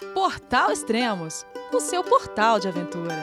Portal 0.00 0.72
Extremos, 0.72 1.46
o 1.72 1.78
seu 1.78 2.02
portal 2.02 2.58
de 2.58 2.66
aventura. 2.66 3.14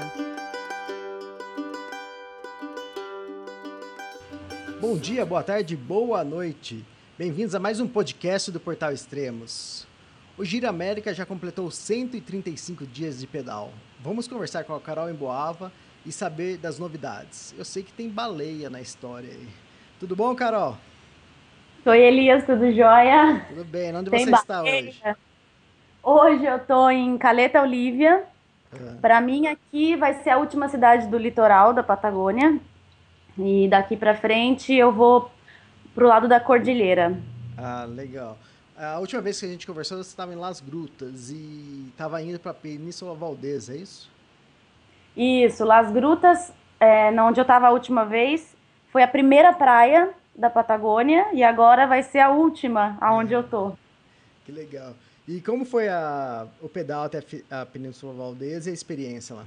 Bom 4.79 4.95
dia, 4.95 5.25
boa 5.25 5.41
tarde, 5.41 5.75
boa 5.75 6.23
noite. 6.23 6.85
Bem-vindos 7.17 7.55
a 7.55 7.59
mais 7.59 7.79
um 7.79 7.87
podcast 7.87 8.51
do 8.51 8.59
Portal 8.59 8.93
Extremos. 8.93 9.87
O 10.37 10.45
Gira 10.45 10.69
América 10.69 11.15
já 11.15 11.25
completou 11.25 11.71
135 11.71 12.85
dias 12.85 13.19
de 13.19 13.25
pedal. 13.25 13.73
Vamos 13.99 14.27
conversar 14.27 14.63
com 14.63 14.75
a 14.75 14.79
Carol 14.79 15.09
Emboava 15.09 15.71
e 16.05 16.11
saber 16.11 16.57
das 16.57 16.77
novidades. 16.77 17.55
Eu 17.57 17.65
sei 17.65 17.81
que 17.81 17.91
tem 17.91 18.07
baleia 18.07 18.69
na 18.69 18.79
história 18.79 19.31
aí. 19.31 19.47
Tudo 19.99 20.15
bom, 20.15 20.33
Carol? 20.35 20.77
Oi, 21.83 21.99
Elias, 21.99 22.45
tudo 22.45 22.71
jóia? 22.71 23.45
Tudo 23.49 23.65
bem. 23.65 23.95
Onde 23.95 24.11
tem 24.11 24.25
você 24.25 24.31
baleia. 24.31 24.89
está 24.89 25.09
hoje? 25.11 25.26
Hoje 26.09 26.45
eu 26.45 26.55
estou 26.55 26.89
em 26.89 27.17
Caleta 27.17 27.61
Olívia. 27.61 28.23
É. 28.71 28.93
Para 29.01 29.19
mim, 29.19 29.45
aqui 29.45 29.93
vai 29.97 30.13
ser 30.23 30.29
a 30.29 30.37
última 30.37 30.69
cidade 30.69 31.05
do 31.07 31.17
litoral 31.17 31.73
da 31.73 31.83
Patagônia. 31.83 32.61
E 33.37 33.67
daqui 33.67 33.97
para 33.97 34.15
frente 34.15 34.73
eu 34.73 34.89
vou 34.89 35.29
pro 35.93 36.07
lado 36.07 36.25
da 36.25 36.39
cordilheira. 36.39 37.19
Ah, 37.57 37.83
legal. 37.83 38.37
A 38.77 38.97
última 38.99 39.21
vez 39.21 39.37
que 39.37 39.47
a 39.47 39.49
gente 39.49 39.67
conversou, 39.67 39.97
você 39.97 40.09
estava 40.09 40.31
em 40.31 40.37
Las 40.37 40.61
Grutas 40.61 41.29
e 41.29 41.89
estava 41.89 42.21
indo 42.21 42.39
para 42.39 42.51
a 42.51 42.53
Península 42.53 43.13
Valdez, 43.13 43.69
é 43.69 43.75
isso? 43.75 44.09
Isso, 45.13 45.65
Las 45.65 45.91
Grutas, 45.91 46.53
é, 46.79 47.09
onde 47.21 47.41
eu 47.41 47.41
estava 47.41 47.67
a 47.67 47.71
última 47.71 48.05
vez, 48.05 48.55
foi 48.93 49.03
a 49.03 49.07
primeira 49.09 49.51
praia 49.51 50.11
da 50.33 50.49
Patagônia 50.49 51.27
e 51.33 51.43
agora 51.43 51.85
vai 51.85 52.01
ser 52.01 52.19
a 52.19 52.29
última 52.29 52.97
aonde 53.01 53.33
é. 53.33 53.37
eu 53.37 53.43
tô. 53.43 53.73
Que 54.45 54.53
legal. 54.53 54.93
E 55.27 55.41
como 55.41 55.65
foi 55.65 55.89
a, 55.89 56.47
o 56.61 56.69
pedal 56.69 57.03
até 57.03 57.21
a 57.51 57.65
Península 57.65 58.13
Valdez 58.13 58.65
e 58.65 58.69
a 58.69 58.73
experiência 58.73 59.35
lá? 59.35 59.45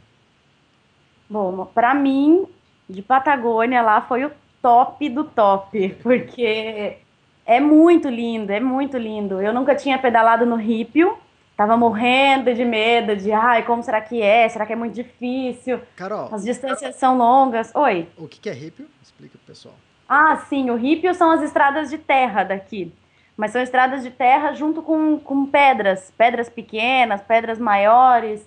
Bom, 1.28 1.64
para 1.64 1.94
mim, 1.94 2.46
de 2.86 3.00
Patagônia 3.00 3.80
lá 3.80 4.02
foi 4.02 4.26
o 4.26 4.32
top 4.60 5.08
do 5.08 5.24
top, 5.24 5.88
porque 6.02 6.98
é 7.46 7.60
muito 7.60 8.10
lindo, 8.10 8.52
é 8.52 8.60
muito 8.60 8.98
lindo. 8.98 9.40
Eu 9.40 9.54
nunca 9.54 9.74
tinha 9.74 9.98
pedalado 9.98 10.44
no 10.44 10.56
Rípio, 10.56 11.16
tava 11.56 11.78
morrendo 11.78 12.52
de 12.52 12.64
medo, 12.64 13.16
de 13.16 13.32
ai, 13.32 13.64
como 13.64 13.82
será 13.82 14.02
que 14.02 14.20
é? 14.20 14.46
Será 14.50 14.66
que 14.66 14.74
é 14.74 14.76
muito 14.76 14.94
difícil? 14.94 15.80
Carol. 15.96 16.28
As 16.30 16.44
distâncias 16.44 16.96
são 16.96 17.16
longas. 17.16 17.74
Oi. 17.74 18.06
O 18.18 18.28
que 18.28 18.50
é 18.50 18.52
Rípio? 18.52 18.86
Explica 19.02 19.38
pro 19.38 19.46
pessoal. 19.46 19.74
Ah, 20.06 20.36
sim, 20.48 20.68
o 20.68 20.76
Rípio 20.76 21.14
são 21.14 21.30
as 21.30 21.40
estradas 21.40 21.88
de 21.88 21.96
terra 21.96 22.44
daqui. 22.44 22.92
Mas 23.40 23.52
são 23.52 23.62
estradas 23.62 24.02
de 24.02 24.10
terra 24.10 24.52
junto 24.52 24.82
com, 24.82 25.18
com 25.18 25.46
pedras, 25.46 26.12
pedras 26.18 26.50
pequenas, 26.50 27.22
pedras 27.22 27.58
maiores. 27.58 28.46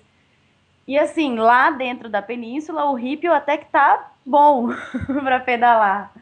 E 0.86 0.96
assim, 0.96 1.34
lá 1.34 1.70
dentro 1.70 2.08
da 2.08 2.22
península, 2.22 2.84
o 2.84 2.94
Rípio 2.94 3.32
até 3.32 3.56
que 3.56 3.64
tá 3.64 4.12
bom 4.24 4.68
para 5.24 5.40
pedalar. 5.40 6.12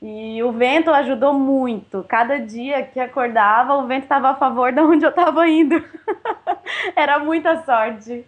E 0.00 0.40
o 0.44 0.52
vento 0.52 0.92
ajudou 0.92 1.34
muito. 1.34 2.04
Cada 2.08 2.38
dia 2.38 2.84
que 2.84 3.00
acordava, 3.00 3.74
o 3.78 3.88
vento 3.88 4.04
estava 4.04 4.30
a 4.30 4.36
favor 4.36 4.70
de 4.70 4.80
onde 4.80 5.04
eu 5.04 5.10
estava 5.10 5.48
indo. 5.48 5.82
Era 6.94 7.18
muita 7.18 7.64
sorte. 7.64 8.24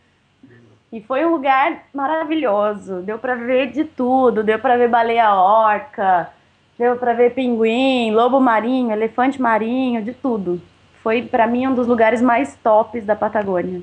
E 0.91 1.00
foi 1.00 1.25
um 1.25 1.31
lugar 1.31 1.84
maravilhoso. 1.95 3.03
Deu 3.03 3.21
para 3.21 3.37
ver 3.37 3.71
de 3.71 3.84
tudo. 3.84 4.43
Deu 4.43 4.59
para 4.59 4.77
ver 4.77 4.89
baleia 4.89 5.33
orca, 5.33 6.33
deu 6.79 6.97
para 6.97 7.13
ver 7.13 7.35
pinguim, 7.35 8.13
lobo 8.13 8.41
marinho, 8.41 8.93
elefante 8.93 9.41
marinho, 9.41 10.03
de 10.03 10.13
tudo. 10.13 10.61
Foi 11.03 11.23
para 11.23 11.47
mim 11.47 11.67
um 11.67 11.75
dos 11.75 11.87
lugares 11.87 12.21
mais 12.21 12.57
tops 12.57 13.05
da 13.05 13.15
Patagônia. 13.15 13.83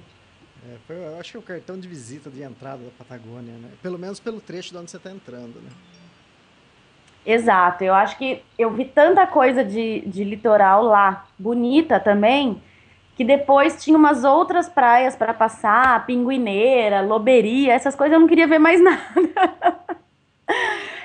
É, 0.69 0.77
foi, 0.87 0.95
eu 0.95 1.19
acho 1.19 1.31
que 1.31 1.37
é 1.37 1.39
o 1.39 1.43
cartão 1.43 1.77
de 1.77 1.87
visita 1.87 2.29
de 2.29 2.41
entrada 2.41 2.83
da 2.83 2.91
Patagônia, 2.97 3.53
né? 3.53 3.69
Pelo 3.81 3.97
menos 3.97 4.19
pelo 4.19 4.39
trecho 4.39 4.71
de 4.71 4.77
onde 4.77 4.91
você 4.91 4.97
está 4.97 5.11
entrando, 5.11 5.59
né? 5.61 5.69
Exato, 7.25 7.83
eu 7.83 7.93
acho 7.93 8.17
que 8.17 8.43
eu 8.59 8.69
vi 8.71 8.83
tanta 8.83 9.25
coisa 9.25 9.63
de, 9.63 10.01
de 10.01 10.25
litoral 10.25 10.83
lá, 10.83 11.25
bonita 11.39 11.97
também, 11.97 12.61
que 13.15 13.23
depois 13.23 13.81
tinha 13.81 13.97
umas 13.97 14.25
outras 14.25 14.67
praias 14.67 15.15
para 15.15 15.33
passar, 15.33 16.05
Pinguineira, 16.05 17.01
Loberia, 17.01 17.73
essas 17.73 17.95
coisas 17.95 18.13
eu 18.13 18.19
não 18.19 18.27
queria 18.27 18.47
ver 18.47 18.59
mais 18.59 18.81
nada. 18.83 19.79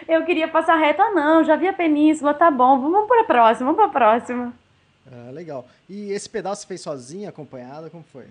Eu 0.08 0.24
queria 0.24 0.48
passar 0.48 0.76
reto, 0.76 1.02
ah 1.02 1.10
não, 1.10 1.44
já 1.44 1.54
vi 1.54 1.68
a 1.68 1.72
península, 1.72 2.32
tá 2.32 2.50
bom, 2.50 2.80
vamos 2.80 3.06
para 3.06 3.20
a 3.20 3.24
próxima, 3.24 3.72
vamos 3.72 3.76
para 3.76 3.86
a 3.86 4.10
próxima. 4.10 4.52
Ah, 5.10 5.30
legal. 5.30 5.66
E 5.88 6.10
esse 6.10 6.28
pedaço 6.28 6.62
você 6.62 6.68
fez 6.68 6.80
sozinha, 6.80 7.28
acompanhada, 7.28 7.90
como 7.90 8.02
foi? 8.02 8.24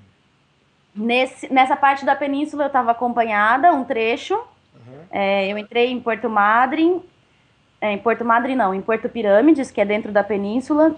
Nesse, 0.96 1.52
nessa 1.54 1.76
parte 1.76 2.04
da 2.04 2.16
península 2.16 2.64
eu 2.64 2.68
estava 2.68 2.92
acompanhada, 2.92 3.72
um 3.72 3.84
trecho. 3.84 4.36
Uhum. 4.36 5.00
É, 5.12 5.52
eu 5.52 5.58
entrei 5.58 5.92
em 5.92 6.00
Porto 6.00 6.28
Madryn, 6.28 7.00
é, 7.80 7.92
em 7.92 7.98
Porto 8.00 8.26
Madryn 8.26 8.56
não, 8.56 8.74
em 8.74 8.82
Porto 8.82 9.08
Pirâmides, 9.08 9.70
que 9.70 9.80
é 9.80 9.86
dentro 9.86 10.12
da 10.12 10.24
península. 10.24 10.96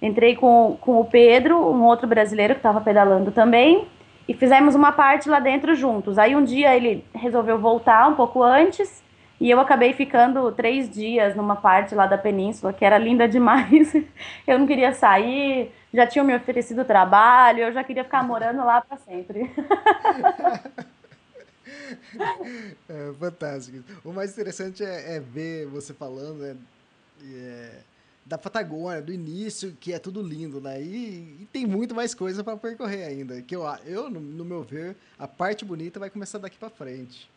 Entrei 0.00 0.34
com, 0.34 0.76
com 0.80 1.00
o 1.00 1.04
Pedro, 1.04 1.58
um 1.58 1.84
outro 1.84 2.08
brasileiro 2.08 2.54
que 2.54 2.60
estava 2.60 2.80
pedalando 2.80 3.30
também, 3.30 3.86
e 4.26 4.34
fizemos 4.34 4.74
uma 4.74 4.92
parte 4.92 5.28
lá 5.28 5.38
dentro 5.38 5.74
juntos. 5.74 6.18
Aí 6.18 6.34
um 6.34 6.42
dia 6.42 6.74
ele 6.74 7.04
resolveu 7.14 7.58
voltar 7.58 8.08
um 8.08 8.14
pouco 8.14 8.42
antes, 8.42 9.02
e 9.42 9.50
eu 9.50 9.58
acabei 9.58 9.92
ficando 9.92 10.52
três 10.52 10.88
dias 10.88 11.34
numa 11.34 11.56
parte 11.56 11.96
lá 11.96 12.06
da 12.06 12.16
península, 12.16 12.72
que 12.72 12.84
era 12.84 12.96
linda 12.96 13.26
demais. 13.28 13.92
eu 14.46 14.56
não 14.56 14.68
queria 14.68 14.94
sair, 14.94 15.72
já 15.92 16.06
tinham 16.06 16.24
me 16.24 16.32
oferecido 16.32 16.84
trabalho, 16.84 17.58
eu 17.58 17.72
já 17.72 17.82
queria 17.82 18.04
ficar 18.04 18.22
morando 18.22 18.64
lá 18.64 18.80
para 18.80 18.96
sempre. 18.98 19.50
é, 22.88 23.12
fantástico. 23.18 23.82
O 24.04 24.12
mais 24.12 24.30
interessante 24.30 24.84
é, 24.84 25.16
é 25.16 25.18
ver 25.18 25.66
você 25.66 25.92
falando 25.92 26.38
né, 26.38 26.56
é, 27.24 27.80
da 28.24 28.38
Patagônia, 28.38 29.02
do 29.02 29.12
início, 29.12 29.76
que 29.80 29.92
é 29.92 29.98
tudo 29.98 30.22
lindo, 30.22 30.60
né? 30.60 30.80
E, 30.80 31.38
e 31.40 31.48
tem 31.52 31.66
muito 31.66 31.96
mais 31.96 32.14
coisa 32.14 32.44
para 32.44 32.56
percorrer 32.56 33.08
ainda. 33.08 33.42
Que 33.42 33.56
eu, 33.56 33.64
eu 33.86 34.08
no, 34.08 34.20
no 34.20 34.44
meu 34.44 34.62
ver, 34.62 34.94
a 35.18 35.26
parte 35.26 35.64
bonita 35.64 35.98
vai 35.98 36.10
começar 36.10 36.38
daqui 36.38 36.56
para 36.56 36.70
frente. 36.70 37.28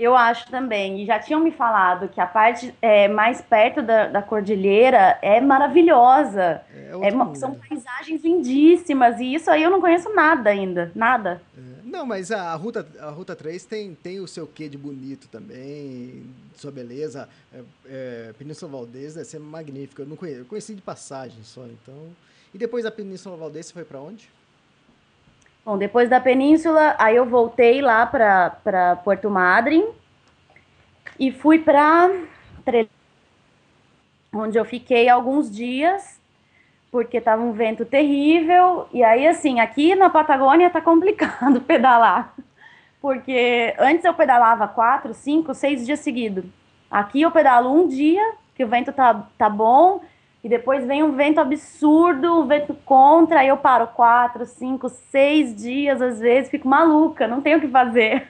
Eu 0.00 0.16
acho 0.16 0.50
também. 0.50 1.02
E 1.02 1.04
já 1.04 1.18
tinham 1.18 1.40
me 1.40 1.50
falado 1.50 2.08
que 2.08 2.18
a 2.22 2.26
parte 2.26 2.74
é, 2.80 3.06
mais 3.06 3.42
perto 3.42 3.82
da, 3.82 4.08
da 4.08 4.22
cordilheira 4.22 5.18
é 5.20 5.42
maravilhosa. 5.42 6.62
É, 6.74 6.92
é 7.02 7.34
são 7.34 7.54
paisagens 7.54 8.24
lindíssimas. 8.24 9.20
E 9.20 9.34
isso 9.34 9.50
aí 9.50 9.62
eu 9.62 9.68
não 9.68 9.78
conheço 9.78 10.08
nada 10.14 10.48
ainda. 10.48 10.90
Nada. 10.94 11.42
É. 11.54 11.60
Não, 11.84 12.06
mas 12.06 12.32
a, 12.32 12.52
a, 12.52 12.54
Ruta, 12.54 12.86
a 12.98 13.10
Ruta 13.10 13.36
3 13.36 13.62
tem, 13.66 13.94
tem 13.94 14.20
o 14.20 14.26
seu 14.26 14.46
quê 14.46 14.70
de 14.70 14.78
bonito 14.78 15.28
também, 15.28 16.24
sua 16.56 16.70
beleza. 16.70 17.28
É, 17.52 17.62
é, 17.86 18.32
Península 18.38 18.72
Valdez 18.72 19.14
deve 19.14 19.26
ser 19.26 19.38
magnífica. 19.38 20.00
Eu 20.00 20.06
não 20.06 20.16
conheci, 20.16 20.38
eu 20.38 20.46
conheci 20.46 20.74
de 20.74 20.80
passagem 20.80 21.42
só, 21.44 21.66
então. 21.66 22.08
E 22.54 22.58
depois 22.58 22.84
da 22.84 22.90
Península 22.90 23.36
Valdez, 23.36 23.66
você 23.66 23.74
foi 23.74 23.84
para 23.84 24.00
onde? 24.00 24.30
Bom, 25.64 25.76
depois 25.76 26.08
da 26.08 26.20
Península, 26.20 26.96
aí 26.98 27.16
eu 27.16 27.26
voltei 27.26 27.80
lá 27.82 28.06
para 28.06 28.96
Porto 29.04 29.30
Madryn 29.30 29.84
e 31.18 31.30
fui 31.30 31.58
para 31.58 32.10
onde 34.32 34.58
eu 34.58 34.64
fiquei 34.64 35.08
alguns 35.08 35.50
dias 35.50 36.20
porque 36.90 37.18
estava 37.18 37.42
um 37.42 37.52
vento 37.52 37.84
terrível. 37.84 38.88
E 38.92 39.02
aí, 39.02 39.26
assim, 39.26 39.60
aqui 39.60 39.94
na 39.94 40.10
Patagônia 40.10 40.70
tá 40.70 40.80
complicado 40.80 41.60
pedalar. 41.62 42.34
Porque 43.00 43.74
antes 43.78 44.04
eu 44.04 44.12
pedalava 44.12 44.68
quatro, 44.68 45.14
cinco, 45.14 45.54
seis 45.54 45.86
dias 45.86 46.00
seguidos. 46.00 46.44
Aqui 46.90 47.22
eu 47.22 47.30
pedalo 47.30 47.72
um 47.72 47.86
dia, 47.86 48.34
que 48.54 48.64
o 48.64 48.68
vento 48.68 48.92
tá, 48.92 49.26
tá 49.38 49.48
bom, 49.48 50.02
e 50.42 50.48
depois 50.48 50.86
vem 50.86 51.02
um 51.02 51.14
vento 51.14 51.40
absurdo, 51.40 52.40
um 52.40 52.46
vento 52.46 52.74
contra, 52.84 53.40
aí 53.40 53.48
eu 53.48 53.56
paro 53.56 53.86
quatro, 53.88 54.46
cinco, 54.46 54.88
seis 54.88 55.54
dias, 55.54 56.00
às 56.00 56.18
vezes, 56.18 56.50
fico 56.50 56.66
maluca, 56.66 57.28
não 57.28 57.40
tenho 57.42 57.58
o 57.58 57.60
que 57.60 57.68
fazer. 57.68 58.26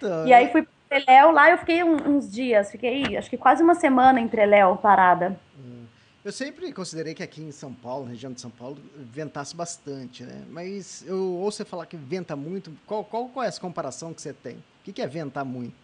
Tá. 0.00 0.24
E 0.26 0.32
aí 0.32 0.50
fui 0.50 0.62
para 0.62 1.00
Treléu, 1.00 1.30
lá 1.30 1.50
eu 1.50 1.58
fiquei 1.58 1.82
uns 1.82 2.30
dias, 2.30 2.70
fiquei 2.70 3.16
acho 3.16 3.28
que 3.28 3.36
quase 3.36 3.62
uma 3.62 3.74
semana 3.74 4.20
em 4.20 4.28
Treléu 4.28 4.76
parada. 4.76 5.38
Eu 6.24 6.32
sempre 6.32 6.72
considerei 6.72 7.12
que 7.12 7.22
aqui 7.22 7.42
em 7.42 7.52
São 7.52 7.70
Paulo, 7.70 8.06
região 8.06 8.32
de 8.32 8.40
São 8.40 8.50
Paulo, 8.50 8.78
ventasse 8.96 9.54
bastante, 9.54 10.22
né? 10.22 10.42
Mas 10.48 11.04
eu 11.06 11.18
ouço 11.34 11.58
você 11.58 11.66
falar 11.66 11.84
que 11.84 11.98
venta 11.98 12.34
muito. 12.34 12.72
Qual, 12.86 13.04
qual, 13.04 13.28
qual 13.28 13.44
é 13.44 13.48
essa 13.48 13.60
comparação 13.60 14.14
que 14.14 14.22
você 14.22 14.32
tem? 14.32 14.56
O 14.56 14.90
que 14.90 15.02
é 15.02 15.06
ventar 15.06 15.44
muito? 15.44 15.74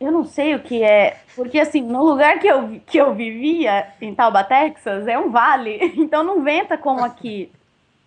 Eu 0.00 0.12
não 0.12 0.24
sei 0.24 0.54
o 0.54 0.62
que 0.62 0.84
é, 0.84 1.18
porque 1.34 1.58
assim, 1.58 1.82
no 1.82 2.04
lugar 2.04 2.38
que 2.38 2.46
eu, 2.46 2.80
que 2.86 2.96
eu 2.96 3.12
vivia, 3.12 3.88
em 4.00 4.14
Taubaté, 4.14 4.70
Texas, 4.70 5.08
é 5.08 5.18
um 5.18 5.30
vale, 5.30 5.78
então 5.98 6.22
não 6.22 6.42
venta 6.42 6.78
como 6.78 7.04
aqui. 7.04 7.50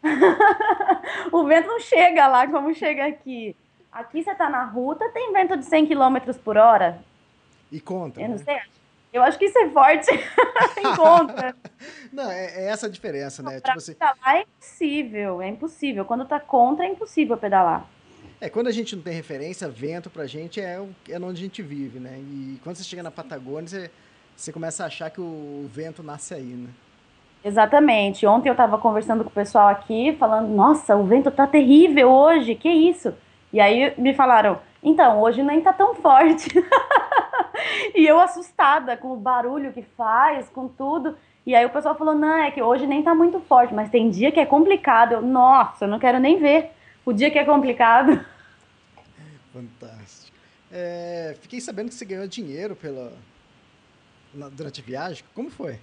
o 1.31 1.43
vento 1.43 1.67
não 1.67 1.79
chega 1.79 2.27
lá 2.27 2.47
como 2.47 2.73
chega 2.73 3.05
aqui. 3.05 3.53
Aqui 3.91 4.23
você 4.23 4.33
tá 4.33 4.49
na 4.49 4.63
ruta, 4.63 5.09
tem 5.09 5.33
vento 5.33 5.57
de 5.57 5.65
100 5.65 5.87
km 5.87 6.33
por 6.43 6.55
hora. 6.55 6.99
E 7.69 7.81
conta. 7.81 8.21
Eu 8.21 8.29
não 8.29 8.37
né? 8.37 8.43
sei, 8.45 8.59
Eu 9.11 9.23
acho 9.23 9.37
que 9.37 9.45
isso 9.45 9.57
é 9.59 9.69
forte 9.69 10.09
em 10.77 10.95
conta. 10.95 11.53
Não, 12.13 12.31
é, 12.31 12.63
é, 12.63 12.69
essa 12.69 12.85
a 12.85 12.89
diferença, 12.89 13.43
né? 13.43 13.59
Pra 13.59 13.73
tipo 13.73 13.77
assim, 13.79 13.93
pedalar 13.93 14.35
é 14.37 14.41
impossível, 14.43 15.41
é 15.41 15.47
impossível. 15.49 16.05
Quando 16.05 16.25
tá 16.25 16.39
contra, 16.39 16.85
é 16.85 16.89
impossível 16.89 17.35
pedalar. 17.35 17.85
É, 18.39 18.49
quando 18.49 18.67
a 18.67 18.71
gente 18.71 18.95
não 18.95 19.01
tem 19.01 19.13
referência, 19.13 19.67
vento 19.67 20.11
pra 20.11 20.27
gente 20.27 20.61
é, 20.61 20.79
é 21.09 21.17
onde 21.17 21.39
a 21.39 21.43
gente 21.43 21.63
vive, 21.63 21.99
né? 21.99 22.19
E 22.19 22.59
quando 22.63 22.75
você 22.75 22.83
chega 22.83 23.01
na 23.01 23.09
Patagônia, 23.09 23.67
você, 23.67 23.91
você 24.35 24.53
começa 24.53 24.83
a 24.83 24.87
achar 24.87 25.09
que 25.09 25.19
o 25.19 25.67
vento 25.73 26.03
nasce 26.03 26.35
aí, 26.35 26.43
né? 26.43 26.69
Exatamente. 27.43 28.27
Ontem 28.27 28.49
eu 28.49 28.53
estava 28.53 28.77
conversando 28.77 29.23
com 29.23 29.31
o 29.31 29.33
pessoal 29.33 29.69
aqui, 29.69 30.15
falando: 30.19 30.49
Nossa, 30.49 30.95
o 30.95 31.03
vento 31.03 31.31
tá 31.31 31.47
terrível 31.47 32.09
hoje, 32.09 32.53
que 32.53 32.69
isso? 32.69 33.11
E 33.51 33.59
aí 33.59 33.91
me 33.97 34.13
falaram: 34.13 34.59
Então, 34.83 35.19
hoje 35.19 35.41
nem 35.41 35.61
tá 35.61 35.73
tão 35.73 35.95
forte. 35.95 36.49
e 37.95 38.05
eu 38.05 38.19
assustada 38.19 38.95
com 38.95 39.13
o 39.13 39.17
barulho 39.17 39.73
que 39.73 39.81
faz, 39.81 40.47
com 40.49 40.67
tudo. 40.67 41.17
E 41.43 41.55
aí 41.55 41.65
o 41.65 41.71
pessoal 41.71 41.95
falou: 41.95 42.13
Não, 42.13 42.43
é 42.43 42.51
que 42.51 42.61
hoje 42.61 42.85
nem 42.85 43.01
tá 43.01 43.15
muito 43.15 43.39
forte, 43.39 43.73
mas 43.73 43.89
tem 43.89 44.11
dia 44.11 44.31
que 44.31 44.39
é 44.39 44.45
complicado. 44.45 45.13
Eu, 45.13 45.21
Nossa, 45.23 45.85
eu 45.85 45.89
não 45.89 45.97
quero 45.97 46.19
nem 46.19 46.37
ver 46.37 46.76
o 47.09 47.13
dia 47.13 47.31
que 47.31 47.39
é 47.39 47.45
complicado. 47.45 48.19
Fantástico. 49.53 50.35
É, 50.69 51.37
fiquei 51.39 51.61
sabendo 51.61 51.87
que 51.87 51.95
você 51.95 52.03
ganhou 52.03 52.27
dinheiro 52.27 52.75
pela 52.75 53.13
durante 54.51 54.81
a 54.81 54.83
viagem. 54.83 55.23
Como 55.33 55.49
foi? 55.49 55.79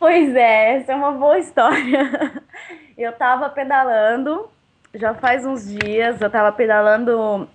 Pois 0.00 0.34
é, 0.34 0.78
essa 0.78 0.92
é 0.92 0.96
uma 0.96 1.12
boa 1.12 1.38
história. 1.38 2.42
Eu 2.98 3.12
tava 3.12 3.48
pedalando, 3.48 4.50
já 4.92 5.14
faz 5.14 5.46
uns 5.46 5.68
dias, 5.68 6.20
eu 6.20 6.28
tava 6.28 6.50
pedalando 6.50 7.48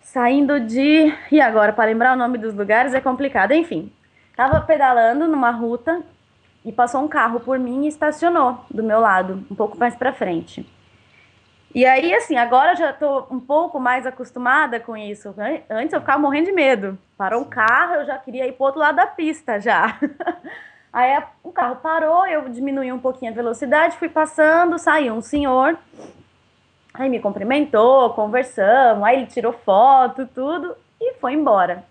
saindo 0.00 0.58
de. 0.58 1.14
E 1.30 1.40
agora, 1.40 1.72
para 1.72 1.84
lembrar 1.84 2.14
o 2.14 2.18
nome 2.18 2.36
dos 2.36 2.52
lugares 2.52 2.94
é 2.94 3.00
complicado. 3.00 3.52
Enfim, 3.52 3.92
tava 4.34 4.60
pedalando 4.62 5.28
numa 5.28 5.52
ruta 5.52 6.02
e 6.64 6.72
passou 6.72 7.00
um 7.00 7.06
carro 7.06 7.38
por 7.38 7.60
mim 7.60 7.84
e 7.84 7.88
estacionou 7.88 8.64
do 8.68 8.82
meu 8.82 8.98
lado, 8.98 9.46
um 9.48 9.54
pouco 9.54 9.78
mais 9.78 9.94
para 9.94 10.12
frente. 10.12 10.66
E 11.74 11.84
aí, 11.84 12.14
assim, 12.14 12.36
agora 12.36 12.76
já 12.76 12.92
tô 12.92 13.26
um 13.30 13.40
pouco 13.40 13.80
mais 13.80 14.06
acostumada 14.06 14.78
com 14.78 14.96
isso. 14.96 15.34
Antes 15.68 15.92
eu 15.92 16.00
ficava 16.00 16.20
morrendo 16.20 16.46
de 16.46 16.52
medo. 16.52 16.96
Parou 17.18 17.42
um 17.42 17.44
carro, 17.44 17.94
eu 17.94 18.06
já 18.06 18.16
queria 18.16 18.46
ir 18.46 18.52
pro 18.52 18.66
outro 18.66 18.80
lado 18.80 18.94
da 18.94 19.08
pista 19.08 19.60
já. 19.60 19.98
Aí 20.94 21.20
o 21.42 21.50
carro 21.50 21.74
parou, 21.82 22.24
eu 22.28 22.48
diminuí 22.48 22.92
um 22.92 23.00
pouquinho 23.00 23.32
a 23.32 23.34
velocidade, 23.34 23.96
fui 23.96 24.08
passando, 24.08 24.78
saiu 24.78 25.14
um 25.14 25.20
senhor, 25.20 25.76
aí 26.94 27.10
me 27.10 27.18
cumprimentou, 27.18 28.10
conversamos, 28.10 29.02
aí 29.02 29.16
ele 29.16 29.26
tirou 29.26 29.52
foto, 29.52 30.24
tudo, 30.32 30.76
e 31.00 31.14
foi 31.14 31.32
embora. 31.32 31.84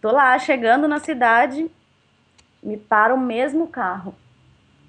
Tô 0.00 0.12
lá, 0.12 0.38
chegando 0.38 0.86
na 0.86 1.00
cidade, 1.00 1.68
me 2.62 2.76
para 2.76 3.12
o 3.12 3.18
mesmo 3.18 3.66
carro, 3.66 4.14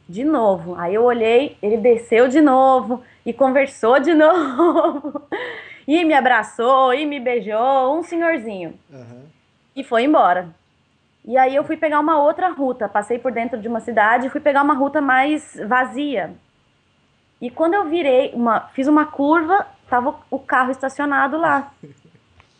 de 0.07 0.23
novo. 0.23 0.75
Aí 0.75 0.95
eu 0.95 1.03
olhei, 1.03 1.57
ele 1.61 1.77
desceu 1.77 2.27
de 2.27 2.41
novo 2.41 3.03
e 3.25 3.33
conversou 3.33 3.99
de 3.99 4.13
novo, 4.15 5.21
e 5.87 6.03
me 6.03 6.13
abraçou, 6.13 6.93
e 6.93 7.05
me 7.05 7.19
beijou, 7.19 7.97
um 7.97 8.03
senhorzinho. 8.03 8.73
Uhum. 8.89 9.23
E 9.75 9.83
foi 9.83 10.03
embora. 10.03 10.49
E 11.27 11.37
aí 11.37 11.55
eu 11.55 11.63
fui 11.63 11.75
pegar 11.75 11.99
uma 11.99 12.21
outra 12.21 12.49
ruta, 12.49 12.87
passei 12.87 13.17
por 13.17 13.31
dentro 13.31 13.59
de 13.59 13.67
uma 13.67 13.79
cidade 13.79 14.27
e 14.27 14.29
fui 14.29 14.39
pegar 14.39 14.61
uma 14.61 14.75
ruta 14.75 15.01
mais 15.01 15.59
vazia. 15.67 16.35
E 17.41 17.49
quando 17.49 17.73
eu 17.73 17.85
virei, 17.85 18.31
uma, 18.33 18.61
fiz 18.73 18.87
uma 18.87 19.05
curva, 19.05 19.67
tava 19.89 20.15
o 20.29 20.39
carro 20.39 20.71
estacionado 20.71 21.37
lá. 21.37 21.71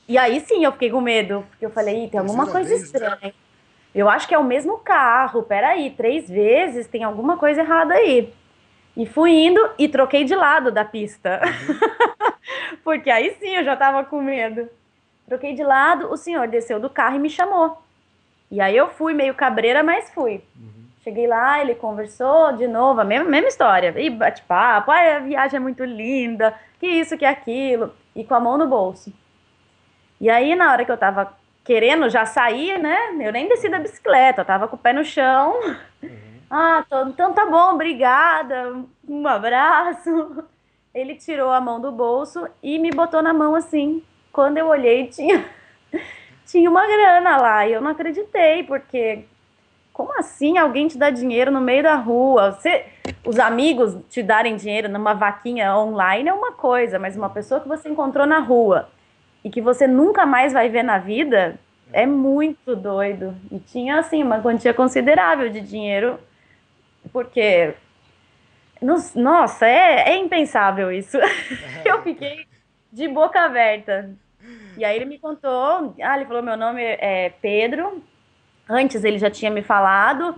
E 0.08 0.20
aí 0.20 0.40
sim 0.40 0.64
eu 0.64 0.72
fiquei 0.72 0.92
com 0.92 1.02
medo, 1.02 1.44
porque 1.50 1.66
eu 1.66 1.72
falei, 1.72 2.08
tem 2.08 2.20
alguma 2.20 2.46
coisa 2.46 2.76
estranha. 2.76 3.34
Eu 3.96 4.10
acho 4.10 4.28
que 4.28 4.36
é 4.36 4.38
o 4.38 4.44
mesmo 4.44 4.78
carro, 4.80 5.42
peraí, 5.42 5.90
três 5.90 6.28
vezes, 6.28 6.86
tem 6.86 7.06
alguma 7.06 7.38
coisa 7.38 7.62
errada 7.62 7.94
aí. 7.94 8.34
E 8.96 9.06
fui 9.06 9.32
indo 9.32 9.70
e 9.80 9.88
troquei 9.88 10.26
de 10.26 10.36
lado 10.36 10.70
da 10.70 10.84
pista. 10.84 11.40
Uhum. 11.42 12.78
porque 12.84 13.10
aí 13.10 13.34
sim 13.40 13.56
eu 13.56 13.64
já 13.64 13.74
tava 13.74 14.04
com 14.04 14.22
medo. 14.22 14.70
Troquei 15.26 15.54
de 15.54 15.64
lado, 15.64 16.12
o 16.12 16.18
senhor 16.18 16.46
desceu 16.50 16.78
do 16.78 16.90
carro 16.90 17.16
e 17.16 17.20
me 17.20 17.30
chamou. 17.30 17.82
E 18.52 18.60
aí 18.60 18.76
eu 18.76 18.90
fui 18.90 19.14
meio 19.14 19.34
cabreira, 19.34 19.82
mas 19.82 20.14
fui. 20.14 20.44
Uhum. 20.56 20.86
Cheguei 21.02 21.26
lá, 21.26 21.62
ele 21.62 21.74
conversou 21.74 22.52
de 22.52 22.68
novo, 22.68 23.00
a 23.00 23.06
mesma, 23.06 23.30
mesma 23.30 23.48
história. 23.48 23.94
E 23.98 24.10
bate-papo, 24.10 24.92
a 24.92 25.20
viagem 25.20 25.56
é 25.56 25.60
muito 25.60 25.86
linda, 25.86 26.54
que 26.82 26.88
isso, 26.88 27.18
que 27.18 27.26
aquilo. 27.26 27.94
E 28.14 28.26
com 28.26 28.36
a 28.36 28.42
mão 28.42 28.58
no 28.58 28.68
bolso. 28.68 29.14
E 30.20 30.30
aí, 30.30 30.54
na 30.54 30.72
hora 30.72 30.84
que 30.84 30.92
eu 30.92 30.98
tava 30.98 31.34
querendo 31.66 32.08
já 32.10 32.26
sair, 32.26 32.80
né? 32.80 32.96
Eu 33.20 33.34
nem 33.34 33.50
desci 33.50 33.68
da 33.68 33.80
bicicleta, 33.80 34.42
eu 34.42 34.46
tava 34.46 34.68
com 34.68 34.76
o 34.76 34.80
pé 34.80 34.94
no 34.94 35.04
chão. 35.04 35.60
Uhum. 36.02 36.10
Ah, 36.50 36.86
tô, 36.88 37.08
então 37.08 37.34
tá 37.34 37.48
bom, 37.48 37.74
obrigada, 37.74 38.76
um 39.06 39.28
abraço. 39.28 40.46
Ele 40.94 41.16
tirou 41.16 41.52
a 41.52 41.60
mão 41.60 41.82
do 41.82 41.92
bolso 41.92 42.48
e 42.62 42.78
me 42.78 42.92
botou 42.92 43.22
na 43.22 43.34
mão 43.34 43.56
assim. 43.56 44.04
Quando 44.32 44.60
eu 44.60 44.68
olhei, 44.68 45.08
tinha 45.08 45.44
tinha 46.46 46.70
uma 46.70 46.86
grana 46.86 47.36
lá. 47.36 47.68
E 47.68 47.74
eu 47.74 47.82
não 47.82 47.92
acreditei, 47.92 48.64
porque 48.64 49.26
como 49.92 50.18
assim 50.20 50.60
alguém 50.60 50.88
te 50.88 51.00
dá 51.00 51.10
dinheiro 51.10 51.52
no 51.52 51.60
meio 51.60 51.82
da 51.82 51.96
rua? 51.96 52.52
Você, 52.52 52.86
os 53.26 53.40
amigos 53.40 53.98
te 54.08 54.22
darem 54.22 54.56
dinheiro 54.56 54.88
numa 54.88 55.16
vaquinha 55.16 55.76
online 55.76 56.30
é 56.30 56.34
uma 56.34 56.52
coisa, 56.52 57.00
mas 57.00 57.18
uma 57.18 57.30
pessoa 57.30 57.60
que 57.60 57.68
você 57.68 57.90
encontrou 57.90 58.28
na 58.28 58.40
rua 58.40 58.88
e 59.46 59.50
que 59.52 59.62
você 59.62 59.86
nunca 59.86 60.26
mais 60.26 60.52
vai 60.52 60.70
ver 60.70 60.82
na 60.82 60.98
vida 60.98 61.60
é 61.94 62.04
muito 62.04 62.76
doido. 62.76 63.38
E 63.52 63.60
tinha, 63.60 64.00
assim, 64.00 64.24
uma 64.24 64.42
quantia 64.42 64.74
considerável 64.74 65.50
de 65.52 65.62
dinheiro, 65.62 66.20
porque. 67.14 67.76
Nossa, 69.16 69.68
é, 69.68 70.10
é 70.10 70.18
impensável 70.18 70.92
isso. 70.92 71.18
eu 71.86 72.02
fiquei 72.02 72.48
de 72.92 73.08
boca 73.08 73.40
aberta. 73.40 74.10
E 74.78 74.84
aí 74.84 74.96
ele 74.96 75.06
me 75.06 75.20
contou, 75.20 75.96
ah, 76.02 76.16
ele 76.16 76.26
falou, 76.26 76.42
meu 76.42 76.58
nome 76.58 76.82
é 76.84 77.32
Pedro, 77.42 78.04
antes 78.68 79.04
ele 79.04 79.18
já 79.18 79.30
tinha 79.30 79.50
me 79.50 79.64
falado, 79.64 80.36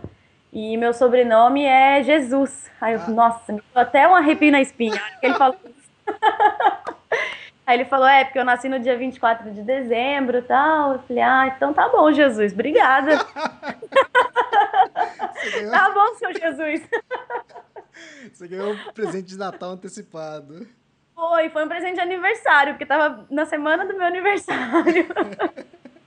e 0.54 0.78
meu 0.78 0.94
sobrenome 0.94 1.64
é 1.64 2.04
Jesus. 2.04 2.70
Aí 2.80 2.94
eu, 2.94 3.02
ah. 3.02 3.10
nossa, 3.10 3.54
me 3.54 3.62
deu 3.74 3.82
até 3.82 4.08
um 4.08 4.16
arrepio 4.16 4.52
na 4.52 4.62
espinha, 4.62 5.02
ele 5.22 5.34
falou. 5.34 5.58
Aí 7.68 7.76
ele 7.76 7.86
falou, 7.86 8.08
é, 8.08 8.24
porque 8.24 8.40
eu 8.40 8.46
nasci 8.46 8.70
no 8.70 8.80
dia 8.80 8.98
24 8.98 9.52
de 9.52 9.62
dezembro 9.62 10.38
e 10.38 10.42
tal. 10.42 10.94
Eu 10.94 11.00
falei, 11.00 11.22
ah, 11.22 11.54
então 11.54 11.74
tá 11.74 11.90
bom, 11.90 12.14
Jesus, 12.14 12.54
obrigada. 12.54 13.18
tá 15.70 15.90
bom, 15.94 16.16
seu 16.16 16.34
Jesus. 16.34 16.88
Você 18.32 18.48
ganhou 18.48 18.72
um 18.72 18.78
presente 18.94 19.28
de 19.28 19.38
Natal 19.38 19.72
antecipado. 19.72 20.66
Foi, 21.14 21.50
foi 21.50 21.66
um 21.66 21.68
presente 21.68 21.96
de 21.96 22.02
aniversário, 22.02 22.76
porque 22.76 22.86
tava 22.86 23.26
na 23.30 23.46
semana 23.46 23.86
do 23.86 23.98
meu 23.98 24.08
aniversário. 24.08 25.06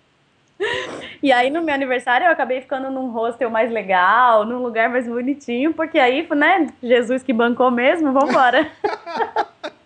e 1.22 1.30
aí, 1.30 1.50
no 1.50 1.60
meu 1.60 1.74
aniversário, 1.74 2.26
eu 2.26 2.32
acabei 2.32 2.62
ficando 2.62 2.90
num 2.90 3.10
hostel 3.10 3.50
mais 3.50 3.70
legal, 3.70 4.46
num 4.46 4.62
lugar 4.62 4.88
mais 4.88 5.06
bonitinho, 5.06 5.74
porque 5.74 5.98
aí, 5.98 6.26
né, 6.34 6.68
Jesus 6.82 7.22
que 7.22 7.34
bancou 7.34 7.70
mesmo, 7.70 8.14
vambora. 8.14 8.66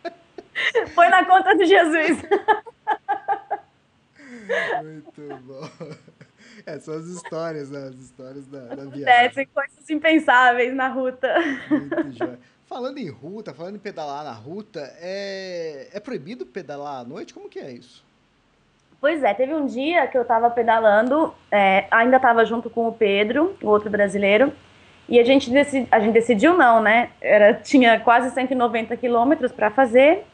foi 0.94 1.08
na 1.08 1.24
conta 1.24 1.54
de 1.56 1.66
Jesus. 1.66 2.22
Muito 4.82 5.42
bom. 5.42 5.68
É, 6.66 6.78
são 6.78 6.94
as 6.94 7.06
histórias, 7.06 7.70
né? 7.70 7.88
As 7.88 7.96
histórias 7.96 8.46
da, 8.46 8.60
da 8.60 8.84
viagem. 8.84 9.04
Acontecem 9.04 9.46
coisas 9.52 9.90
impensáveis 9.90 10.74
na 10.74 10.88
ruta. 10.88 11.28
Muito 11.70 12.12
jóia. 12.12 12.38
Falando 12.66 12.98
em 12.98 13.10
ruta, 13.10 13.52
falando 13.52 13.76
em 13.76 13.78
pedalar 13.78 14.24
na 14.24 14.32
ruta, 14.32 14.80
é, 15.00 15.88
é 15.92 16.00
proibido 16.00 16.46
pedalar 16.46 17.00
à 17.00 17.04
noite? 17.04 17.34
Como 17.34 17.48
que 17.48 17.58
é 17.58 17.70
isso? 17.70 18.02
Pois 19.00 19.22
é, 19.22 19.34
teve 19.34 19.54
um 19.54 19.66
dia 19.66 20.06
que 20.06 20.16
eu 20.16 20.22
estava 20.22 20.48
pedalando, 20.48 21.34
é, 21.52 21.86
ainda 21.90 22.16
estava 22.16 22.42
junto 22.46 22.70
com 22.70 22.88
o 22.88 22.92
Pedro, 22.92 23.54
o 23.62 23.68
outro 23.68 23.90
brasileiro, 23.90 24.50
e 25.06 25.20
a 25.20 25.24
gente, 25.24 25.50
decidi, 25.50 25.86
a 25.90 26.00
gente 26.00 26.14
decidiu 26.14 26.56
não, 26.56 26.80
né? 26.80 27.10
Era, 27.20 27.52
tinha 27.52 28.00
quase 28.00 28.30
190 28.30 28.96
quilômetros 28.96 29.52
para 29.52 29.70
fazer, 29.70 30.24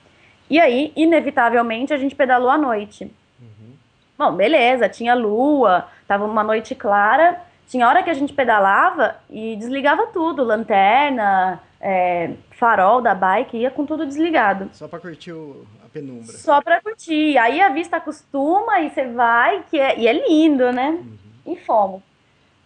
e 0.50 0.58
aí, 0.58 0.92
inevitavelmente, 0.96 1.94
a 1.94 1.96
gente 1.96 2.14
pedalou 2.14 2.50
à 2.50 2.58
noite. 2.58 3.04
Uhum. 3.40 3.74
Bom, 4.18 4.32
beleza, 4.32 4.88
tinha 4.88 5.14
lua, 5.14 5.86
tava 6.08 6.24
uma 6.24 6.42
noite 6.42 6.74
clara, 6.74 7.40
tinha 7.68 7.86
hora 7.86 8.02
que 8.02 8.10
a 8.10 8.14
gente 8.14 8.32
pedalava 8.32 9.16
e 9.30 9.54
desligava 9.54 10.08
tudo, 10.08 10.42
lanterna, 10.42 11.62
é, 11.80 12.32
farol 12.50 13.00
da 13.00 13.14
bike, 13.14 13.56
ia 13.56 13.70
com 13.70 13.86
tudo 13.86 14.04
desligado. 14.04 14.68
Só 14.72 14.88
para 14.88 14.98
curtir 14.98 15.32
o, 15.32 15.64
a 15.84 15.88
penumbra. 15.88 16.36
Só 16.36 16.60
para 16.60 16.80
curtir. 16.80 17.38
Aí 17.38 17.60
a 17.60 17.68
vista 17.68 17.98
acostuma 17.98 18.80
e 18.80 18.90
você 18.90 19.06
vai, 19.06 19.62
que 19.70 19.78
é, 19.78 19.96
e 19.96 20.08
é 20.08 20.12
lindo, 20.12 20.72
né? 20.72 20.90
Uhum. 20.90 21.54
E 21.54 21.56
fomos. 21.56 22.02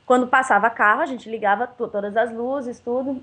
Quando 0.07 0.27
passava 0.27 0.71
carro, 0.71 1.03
a 1.03 1.07
gente 1.07 1.31
ligava 1.31 1.67
todas 1.67 2.17
as 2.17 2.33
luzes, 2.33 2.81
tudo. 2.81 3.23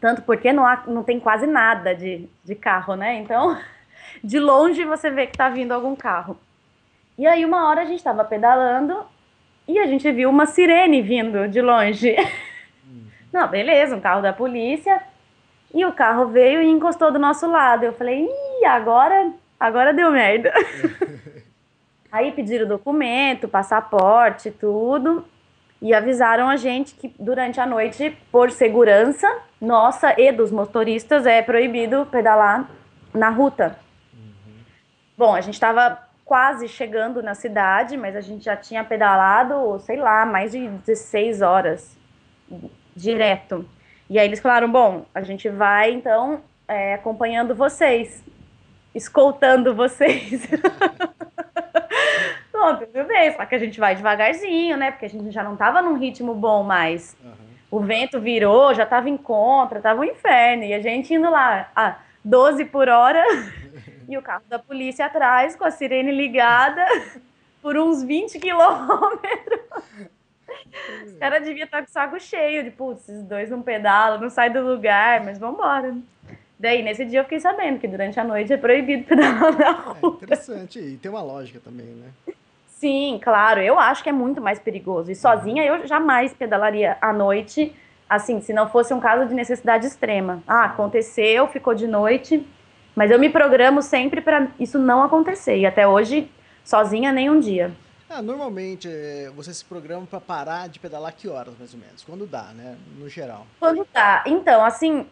Tanto 0.00 0.22
porque 0.22 0.52
não, 0.52 0.66
há, 0.66 0.82
não 0.86 1.02
tem 1.02 1.20
quase 1.20 1.46
nada 1.46 1.94
de, 1.94 2.28
de 2.44 2.54
carro, 2.54 2.94
né? 2.94 3.16
Então, 3.16 3.58
de 4.22 4.38
longe 4.38 4.84
você 4.84 5.10
vê 5.10 5.26
que 5.26 5.36
tá 5.36 5.48
vindo 5.48 5.72
algum 5.72 5.94
carro. 5.94 6.38
E 7.18 7.26
aí, 7.26 7.44
uma 7.44 7.68
hora 7.68 7.82
a 7.82 7.84
gente 7.84 7.98
estava 7.98 8.24
pedalando 8.24 9.04
e 9.66 9.78
a 9.78 9.86
gente 9.86 10.10
viu 10.12 10.28
uma 10.28 10.46
sirene 10.46 11.00
vindo 11.02 11.48
de 11.48 11.60
longe. 11.60 12.14
Não, 13.32 13.48
beleza, 13.48 13.96
um 13.96 14.00
carro 14.00 14.22
da 14.22 14.32
polícia. 14.32 15.02
E 15.74 15.84
o 15.84 15.92
carro 15.92 16.28
veio 16.28 16.62
e 16.62 16.68
encostou 16.68 17.12
do 17.12 17.18
nosso 17.18 17.46
lado. 17.50 17.84
Eu 17.84 17.92
falei, 17.92 18.24
ih, 18.24 18.64
agora, 18.64 19.32
agora 19.58 19.92
deu 19.92 20.10
merda. 20.10 20.52
Aí 22.10 22.32
pediram 22.32 22.66
documento, 22.66 23.48
passaporte, 23.48 24.50
tudo. 24.50 25.24
E 25.80 25.92
avisaram 25.92 26.48
a 26.48 26.56
gente 26.56 26.94
que 26.94 27.14
durante 27.18 27.60
a 27.60 27.66
noite, 27.66 28.16
por 28.32 28.50
segurança 28.50 29.30
nossa 29.60 30.18
e 30.18 30.32
dos 30.32 30.50
motoristas, 30.50 31.26
é 31.26 31.42
proibido 31.42 32.06
pedalar 32.06 32.68
na 33.12 33.30
ruta. 33.30 33.78
Uhum. 34.12 34.54
Bom, 35.16 35.34
a 35.34 35.40
gente 35.40 35.54
estava 35.54 35.98
quase 36.24 36.66
chegando 36.66 37.22
na 37.22 37.34
cidade, 37.34 37.96
mas 37.96 38.16
a 38.16 38.20
gente 38.20 38.44
já 38.44 38.56
tinha 38.56 38.82
pedalado, 38.82 39.78
sei 39.80 39.96
lá, 39.96 40.26
mais 40.26 40.52
de 40.52 40.68
16 40.68 41.40
horas 41.40 41.96
direto. 42.94 43.68
E 44.08 44.18
aí 44.18 44.26
eles 44.26 44.40
falaram: 44.40 44.70
bom, 44.70 45.06
a 45.14 45.22
gente 45.22 45.48
vai 45.48 45.92
então 45.92 46.42
é, 46.66 46.94
acompanhando 46.94 47.54
vocês, 47.54 48.22
escoltando 48.94 49.74
vocês. 49.74 50.48
Bom, 52.58 52.74
tudo 52.76 53.04
bem, 53.04 53.30
só 53.32 53.44
que 53.44 53.54
a 53.54 53.58
gente 53.58 53.78
vai 53.78 53.94
devagarzinho, 53.94 54.78
né? 54.78 54.90
Porque 54.90 55.04
a 55.04 55.10
gente 55.10 55.30
já 55.30 55.42
não 55.42 55.56
tava 55.56 55.82
num 55.82 55.98
ritmo 55.98 56.34
bom 56.34 56.62
mais. 56.62 57.14
Uhum. 57.22 57.32
O 57.70 57.80
vento 57.80 58.18
virou, 58.18 58.72
já 58.72 58.86
tava 58.86 59.10
em 59.10 59.16
contra, 59.16 59.78
tava 59.78 60.00
um 60.00 60.04
inferno. 60.04 60.64
E 60.64 60.72
a 60.72 60.80
gente 60.80 61.12
indo 61.12 61.30
lá 61.30 61.70
a 61.76 61.96
12 62.24 62.64
por 62.64 62.88
hora 62.88 63.22
e 64.08 64.16
o 64.16 64.22
carro 64.22 64.42
da 64.48 64.58
polícia 64.58 65.04
atrás 65.04 65.54
com 65.54 65.64
a 65.64 65.70
sirene 65.70 66.10
ligada 66.10 66.82
por 67.60 67.76
uns 67.76 68.02
20 68.02 68.38
quilômetros. 68.38 69.60
Os 71.04 71.12
caras 71.18 71.44
deviam 71.44 71.66
estar 71.66 71.82
com 71.82 71.88
o 71.88 71.92
saco 71.92 72.18
cheio 72.18 72.64
de, 72.64 72.70
putz, 72.70 73.06
esses 73.06 73.22
dois 73.22 73.50
não 73.50 73.60
pedalam, 73.60 74.18
não 74.18 74.30
saem 74.30 74.52
do 74.52 74.62
lugar, 74.62 75.22
mas 75.22 75.38
vambora. 75.38 75.94
Daí, 76.58 76.82
nesse 76.82 77.04
dia, 77.04 77.20
eu 77.20 77.24
fiquei 77.24 77.38
sabendo 77.38 77.78
que 77.78 77.86
durante 77.86 78.18
a 78.18 78.24
noite 78.24 78.50
é 78.50 78.56
proibido 78.56 79.04
pedalar 79.08 79.58
na 79.58 79.66
é 79.66 79.70
rua. 79.72 80.18
É 80.20 80.24
interessante, 80.24 80.78
e 80.78 80.96
tem 80.96 81.10
uma 81.10 81.22
lógica 81.22 81.60
também, 81.62 81.86
né? 81.86 82.34
Sim, 82.76 83.18
claro, 83.22 83.60
eu 83.60 83.78
acho 83.78 84.02
que 84.02 84.10
é 84.10 84.12
muito 84.12 84.40
mais 84.40 84.58
perigoso. 84.58 85.10
E 85.10 85.14
sozinha 85.14 85.64
eu 85.64 85.86
jamais 85.86 86.34
pedalaria 86.34 86.98
à 87.00 87.10
noite, 87.10 87.74
assim, 88.08 88.40
se 88.42 88.52
não 88.52 88.68
fosse 88.68 88.92
um 88.92 89.00
caso 89.00 89.26
de 89.26 89.34
necessidade 89.34 89.86
extrema. 89.86 90.42
Ah, 90.46 90.64
aconteceu, 90.66 91.46
ficou 91.48 91.74
de 91.74 91.86
noite, 91.86 92.46
mas 92.94 93.10
eu 93.10 93.18
me 93.18 93.30
programo 93.30 93.80
sempre 93.80 94.20
para 94.20 94.48
isso 94.60 94.78
não 94.78 95.02
acontecer. 95.02 95.56
E 95.56 95.64
até 95.64 95.88
hoje, 95.88 96.30
sozinha, 96.62 97.12
nem 97.12 97.30
um 97.30 97.40
dia. 97.40 97.72
Ah, 98.10 98.20
normalmente 98.20 98.86
é, 98.88 99.30
você 99.34 99.54
se 99.54 99.64
programa 99.64 100.06
para 100.06 100.20
parar 100.20 100.68
de 100.68 100.78
pedalar 100.78 101.14
que 101.14 101.28
horas, 101.28 101.54
mais 101.58 101.72
ou 101.72 101.80
menos? 101.80 102.04
Quando 102.04 102.26
dá, 102.26 102.52
né? 102.54 102.76
No 102.98 103.08
geral. 103.08 103.46
Quando 103.58 103.86
dá. 103.90 104.22
Então, 104.26 104.62
assim, 104.62 105.06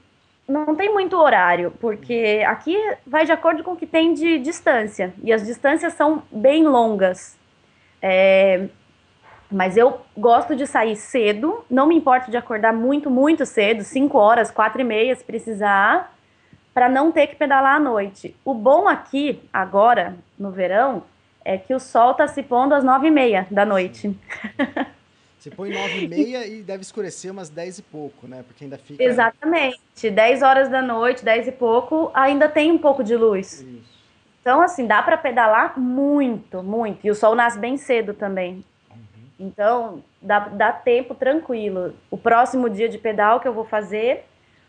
não 0.46 0.76
tem 0.76 0.92
muito 0.92 1.16
horário, 1.16 1.72
porque 1.80 2.44
aqui 2.46 2.76
vai 3.06 3.24
de 3.24 3.32
acordo 3.32 3.64
com 3.64 3.72
o 3.72 3.76
que 3.76 3.86
tem 3.86 4.12
de 4.12 4.38
distância. 4.38 5.14
E 5.22 5.32
as 5.32 5.46
distâncias 5.46 5.94
são 5.94 6.22
bem 6.30 6.64
longas. 6.64 7.42
É, 8.06 8.66
mas 9.50 9.78
eu 9.78 10.02
gosto 10.14 10.54
de 10.54 10.66
sair 10.66 10.94
cedo, 10.94 11.64
não 11.70 11.86
me 11.86 11.96
importo 11.96 12.30
de 12.30 12.36
acordar 12.36 12.70
muito, 12.70 13.08
muito 13.10 13.46
cedo, 13.46 13.82
5 13.82 14.18
horas, 14.18 14.50
4 14.50 14.82
e 14.82 14.84
meia, 14.84 15.16
se 15.16 15.24
precisar, 15.24 16.14
para 16.74 16.86
não 16.86 17.10
ter 17.10 17.28
que 17.28 17.36
pedalar 17.36 17.76
à 17.76 17.80
noite. 17.80 18.36
O 18.44 18.52
bom 18.52 18.86
aqui, 18.86 19.40
agora, 19.50 20.16
no 20.38 20.50
verão, 20.50 21.04
é 21.42 21.56
que 21.56 21.72
o 21.72 21.80
sol 21.80 22.10
está 22.10 22.28
se 22.28 22.42
pondo 22.42 22.74
às 22.74 22.84
nove 22.84 23.06
e 23.06 23.10
meia 23.10 23.46
da 23.50 23.64
noite. 23.64 24.14
Você 25.38 25.50
põe 25.50 25.70
nove 25.70 26.04
e 26.04 26.08
meia 26.08 26.46
e 26.46 26.62
deve 26.62 26.82
escurecer 26.82 27.32
umas 27.32 27.48
dez 27.48 27.78
e 27.78 27.82
pouco, 27.82 28.26
né? 28.26 28.44
Porque 28.46 28.64
ainda 28.64 28.76
fica... 28.76 29.02
Exatamente. 29.02 30.10
Dez 30.10 30.42
horas 30.42 30.68
da 30.68 30.82
noite, 30.82 31.24
dez 31.24 31.48
e 31.48 31.52
pouco, 31.52 32.10
ainda 32.12 32.50
tem 32.50 32.70
um 32.70 32.78
pouco 32.78 33.02
de 33.02 33.16
luz. 33.16 33.62
Isso. 33.62 33.93
Então, 34.44 34.60
assim, 34.60 34.86
dá 34.86 35.02
para 35.02 35.16
pedalar 35.16 35.80
muito, 35.80 36.62
muito. 36.62 36.98
E 37.02 37.10
o 37.10 37.14
sol 37.14 37.34
nasce 37.34 37.58
bem 37.58 37.78
cedo 37.78 38.12
também. 38.12 38.62
Uhum. 38.90 38.98
Então, 39.40 40.04
dá, 40.20 40.40
dá 40.40 40.70
tempo 40.70 41.14
tranquilo. 41.14 41.94
O 42.10 42.18
próximo 42.18 42.68
dia 42.68 42.86
de 42.86 42.98
pedal 42.98 43.40
que 43.40 43.48
eu 43.48 43.54
vou 43.54 43.64
fazer, 43.64 44.26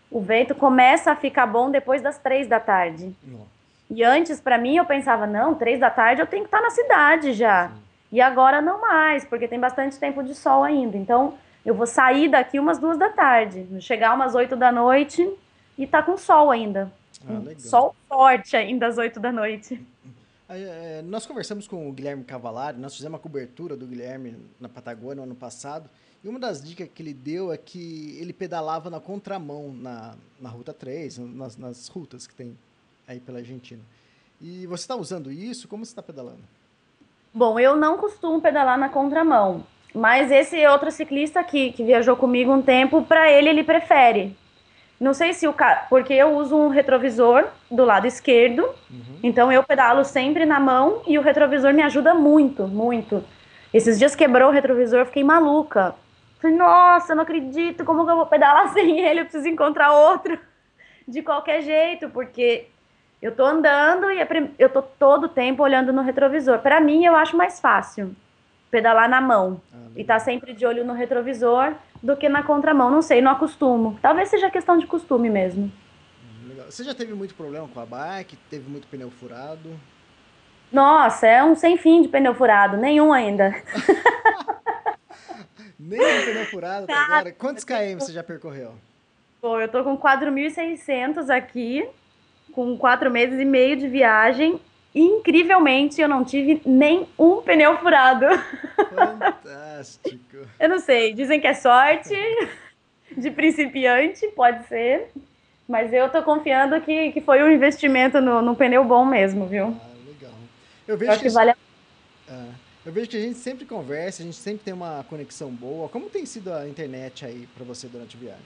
o 0.10 0.22
vento 0.22 0.55
começa 0.55 1.12
a 1.12 1.15
ficar 1.17 1.46
bom 1.46 1.70
depois 1.70 2.01
das 2.01 2.17
três 2.17 2.48
da 2.48 2.58
tarde. 2.58 3.13
Nossa. 3.22 3.44
E 3.89 4.01
antes, 4.01 4.39
para 4.39 4.58
mim, 4.58 4.77
eu 4.77 4.86
pensava, 4.86 5.27
não, 5.27 5.53
três 5.53 5.77
da 5.77 5.89
tarde 5.89 6.22
eu 6.22 6.25
tenho 6.25 6.44
que 6.44 6.48
estar 6.48 6.62
na 6.62 6.70
cidade 6.70 7.34
já. 7.34 7.67
Sim. 7.67 7.74
E 8.13 8.22
agora 8.22 8.62
não 8.62 8.79
mais, 8.79 9.25
porque 9.25 9.46
tem 9.46 9.60
bastante 9.60 10.00
tempo 10.00 10.24
de 10.24 10.34
sol 10.34 10.63
ainda. 10.63 10.96
Então, 10.96 11.34
eu 11.65 11.75
vou 11.75 11.86
sair 11.86 12.29
daqui 12.29 12.62
umas 12.62 12.79
duas 12.79 12.98
da 12.98 13.10
tarde, 13.10 13.67
chegar 13.82 14.13
umas 14.13 14.36
oito 14.36 14.55
da 14.55 14.72
noite 14.72 15.29
e 15.77 15.86
tá 15.86 16.01
com 16.01 16.15
sol 16.15 16.50
ainda. 16.50 16.89
Ah, 17.27 17.60
sol 17.60 17.95
forte 18.07 18.55
ainda 18.55 18.88
às 18.88 18.98
oito 18.98 19.19
da 19.19 19.31
noite. 19.31 19.79
É, 20.48 21.01
nós 21.03 21.25
conversamos 21.25 21.67
com 21.67 21.89
o 21.89 21.91
Guilherme 21.91 22.24
Cavalari, 22.24 22.77
nós 22.77 22.95
fizemos 22.95 23.13
uma 23.13 23.19
cobertura 23.19 23.75
do 23.75 23.88
Guilherme 23.88 24.38
na 24.60 24.69
Patagônia 24.69 25.15
no 25.15 25.24
ano 25.24 25.36
passado, 25.36 25.89
e 26.24 26.27
uma 26.29 26.39
das 26.39 26.63
dicas 26.63 26.88
que 26.93 27.01
ele 27.01 27.13
deu 27.13 27.51
é 27.51 27.57
que 27.57 28.15
ele 28.19 28.31
pedalava 28.31 28.89
na 28.89 29.00
contramão 29.00 29.74
na, 29.74 30.15
na 30.39 30.50
Ruta 30.50 30.72
3, 30.72 31.17
nas, 31.17 31.57
nas 31.57 31.88
rutas 31.88 32.27
que 32.27 32.36
tem 32.36 32.55
aí 33.07 33.19
pela 33.19 33.39
Argentina. 33.39 33.81
E 34.39 34.67
você 34.67 34.84
está 34.84 34.95
usando 34.95 35.31
isso? 35.31 35.67
Como 35.67 35.84
você 35.84 35.91
está 35.91 36.03
pedalando? 36.03 36.43
Bom, 37.34 37.60
eu 37.60 37.75
não 37.75 37.98
costumo 37.98 38.39
pedalar 38.39 38.77
na 38.77 38.89
contramão, 38.89 39.65
mas 39.93 40.31
esse 40.31 40.65
outro 40.67 40.91
ciclista 40.91 41.43
que, 41.43 41.72
que 41.72 41.84
viajou 41.84 42.15
comigo 42.15 42.51
um 42.51 42.62
tempo, 42.62 43.01
para 43.03 43.31
ele, 43.31 43.50
ele 43.50 43.63
prefere. 43.63 44.36
Não 45.00 45.14
sei 45.14 45.34
se 45.34 45.48
o 45.48 45.54
cara. 45.54 45.86
Porque 45.90 46.14
eu 46.14 46.36
uso 46.36 46.56
um 46.56 46.70
retrovisor 46.70 47.46
do 47.70 47.84
lado 47.84 48.08
esquerdo, 48.08 48.64
uhum. 48.90 49.20
então 49.24 49.52
eu 49.52 49.64
pedalo 49.64 50.04
sempre 50.06 50.46
na 50.46 50.60
mão 50.60 51.02
e 51.06 51.18
o 51.18 51.22
retrovisor 51.22 51.74
me 51.74 51.82
ajuda 51.82 52.14
muito, 52.14 52.68
muito. 52.68 53.24
Esses 53.74 54.00
dias 54.00 54.16
quebrou 54.16 54.50
o 54.50 54.54
retrovisor, 54.54 55.00
eu 55.00 55.06
fiquei 55.06 55.24
maluca. 55.24 55.94
Falei, 56.40 56.56
nossa, 56.56 57.12
eu 57.12 57.16
não 57.16 57.24
acredito, 57.24 57.84
como 57.84 58.06
que 58.06 58.12
eu 58.12 58.16
vou 58.16 58.25
pedalar 58.25 58.72
sem 58.74 59.00
ele? 59.00 59.22
Eu 59.22 59.25
preciso 59.25 59.48
encontrar 59.48 59.92
outro. 59.92 60.38
De 61.08 61.22
qualquer 61.22 61.62
jeito, 61.62 62.10
porque 62.10 62.68
eu 63.22 63.36
tô 63.36 63.46
andando 63.46 64.10
e 64.10 64.20
é 64.20 64.28
eu 64.58 64.70
tô 64.70 64.82
todo 64.82 65.25
o 65.25 65.30
tempo 65.30 65.62
olhando 65.62 65.94
no 65.94 66.02
retrovisor. 66.02 66.58
Para 66.60 66.82
mim, 66.82 67.06
eu 67.06 67.16
acho 67.16 67.38
mais 67.38 67.60
fácil 67.60 68.16
pedalar 68.75 69.10
na 69.10 69.22
mão 69.22 69.62
ah, 69.74 69.77
e 69.96 70.03
tá 70.03 70.20
sempre 70.20 70.53
de 70.53 70.65
olho 70.65 70.84
no 70.84 70.91
retrovisor 70.91 71.74
do 72.03 72.17
que 72.17 72.27
na 72.27 72.44
contramão. 72.44 72.91
Não 72.91 73.01
sei, 73.01 73.22
não 73.22 73.32
acostumo. 73.32 73.98
Talvez 74.01 74.27
seja 74.27 74.51
questão 74.51 74.77
de 74.77 74.86
costume 74.86 75.29
mesmo. 75.29 75.63
Hum, 75.63 76.50
legal. 76.50 76.65
Você 76.70 76.84
já 76.84 76.94
teve 76.94 77.13
muito 77.13 77.34
problema 77.36 77.70
com 77.70 77.79
a 77.79 77.86
bike? 77.86 78.36
Teve 78.50 78.70
muito 78.70 78.86
pneu 78.88 79.10
furado? 79.10 79.79
Nossa, 80.70 81.25
é 81.25 81.41
um 81.41 81.55
sem 81.55 81.77
fim 81.77 82.01
de 82.01 82.10
pneu 82.10 82.36
furado. 82.36 82.75
Nenhum 82.75 83.13
ainda. 83.13 83.55
Nenhum 85.79 86.25
pneu 86.25 86.46
furado 86.48 86.84
até 86.84 86.94
agora. 86.94 87.32
Quantos 87.32 87.63
km 87.63 87.98
você 87.98 88.12
já 88.12 88.24
percorreu? 88.24 88.74
Pô, 89.39 89.62
eu 89.62 89.70
tô 89.70 89.86
com 89.86 89.98
4.600 89.98 91.29
aqui 91.29 91.88
com 92.51 92.77
quatro 92.77 93.10
meses 93.10 93.39
e 93.39 93.46
meio 93.46 93.77
de 93.77 93.88
viagem. 93.88 94.60
Incrivelmente, 94.96 96.00
eu 96.00 96.08
não 96.08 96.24
tive 96.24 96.62
nem 96.66 97.06
um 97.20 97.42
pneu 97.42 97.78
furado. 97.80 98.25
Fantástico. 98.96 100.48
eu 100.58 100.70
não 100.70 100.80
sei, 100.80 101.14
dizem 101.14 101.42
que 101.42 101.48
é 101.48 101.54
sorte 101.54 102.16
de 103.12 103.30
principiante, 103.30 104.25
pode 104.28 104.66
ser. 104.68 105.12
Mas 105.68 105.92
eu 105.92 106.08
tô 106.10 106.24
confiando 106.24 106.80
que, 106.80 107.12
que 107.12 107.20
foi 107.20 107.44
um 107.44 107.52
investimento 107.52 108.22
no, 108.22 108.42
no 108.42 108.56
pneu 108.56 108.86
bom 108.86 109.04
mesmo, 109.04 109.48
viu? 109.48 109.66
Ah, 109.66 109.88
legal. 110.08 110.34
Eu 110.88 110.98
vejo 110.98 111.12
eu 111.12 111.18
que, 111.18 111.24
que 111.24 111.30
vale 111.30 111.52
a... 111.52 111.56
é, 112.30 112.46
eu 112.86 112.94
vejo 112.94 113.10
que 113.10 113.18
a 113.18 113.22
gente 113.22 113.40
sempre 113.40 113.66
conversa, 113.66 114.22
a 114.22 114.25
gente 114.25 114.38
sempre 114.38 114.64
tem 114.64 114.74
uma 114.74 115.04
conexão 115.10 115.50
boa. 115.50 115.90
Como 115.90 116.10
tem 116.10 116.25
sido 116.25 116.54
a 116.54 116.70
internet 116.70 117.25
aí 117.25 117.50
para 117.54 117.66
você 117.66 117.88
durante 117.88 118.16
a 118.16 118.20
viagem? 118.20 118.46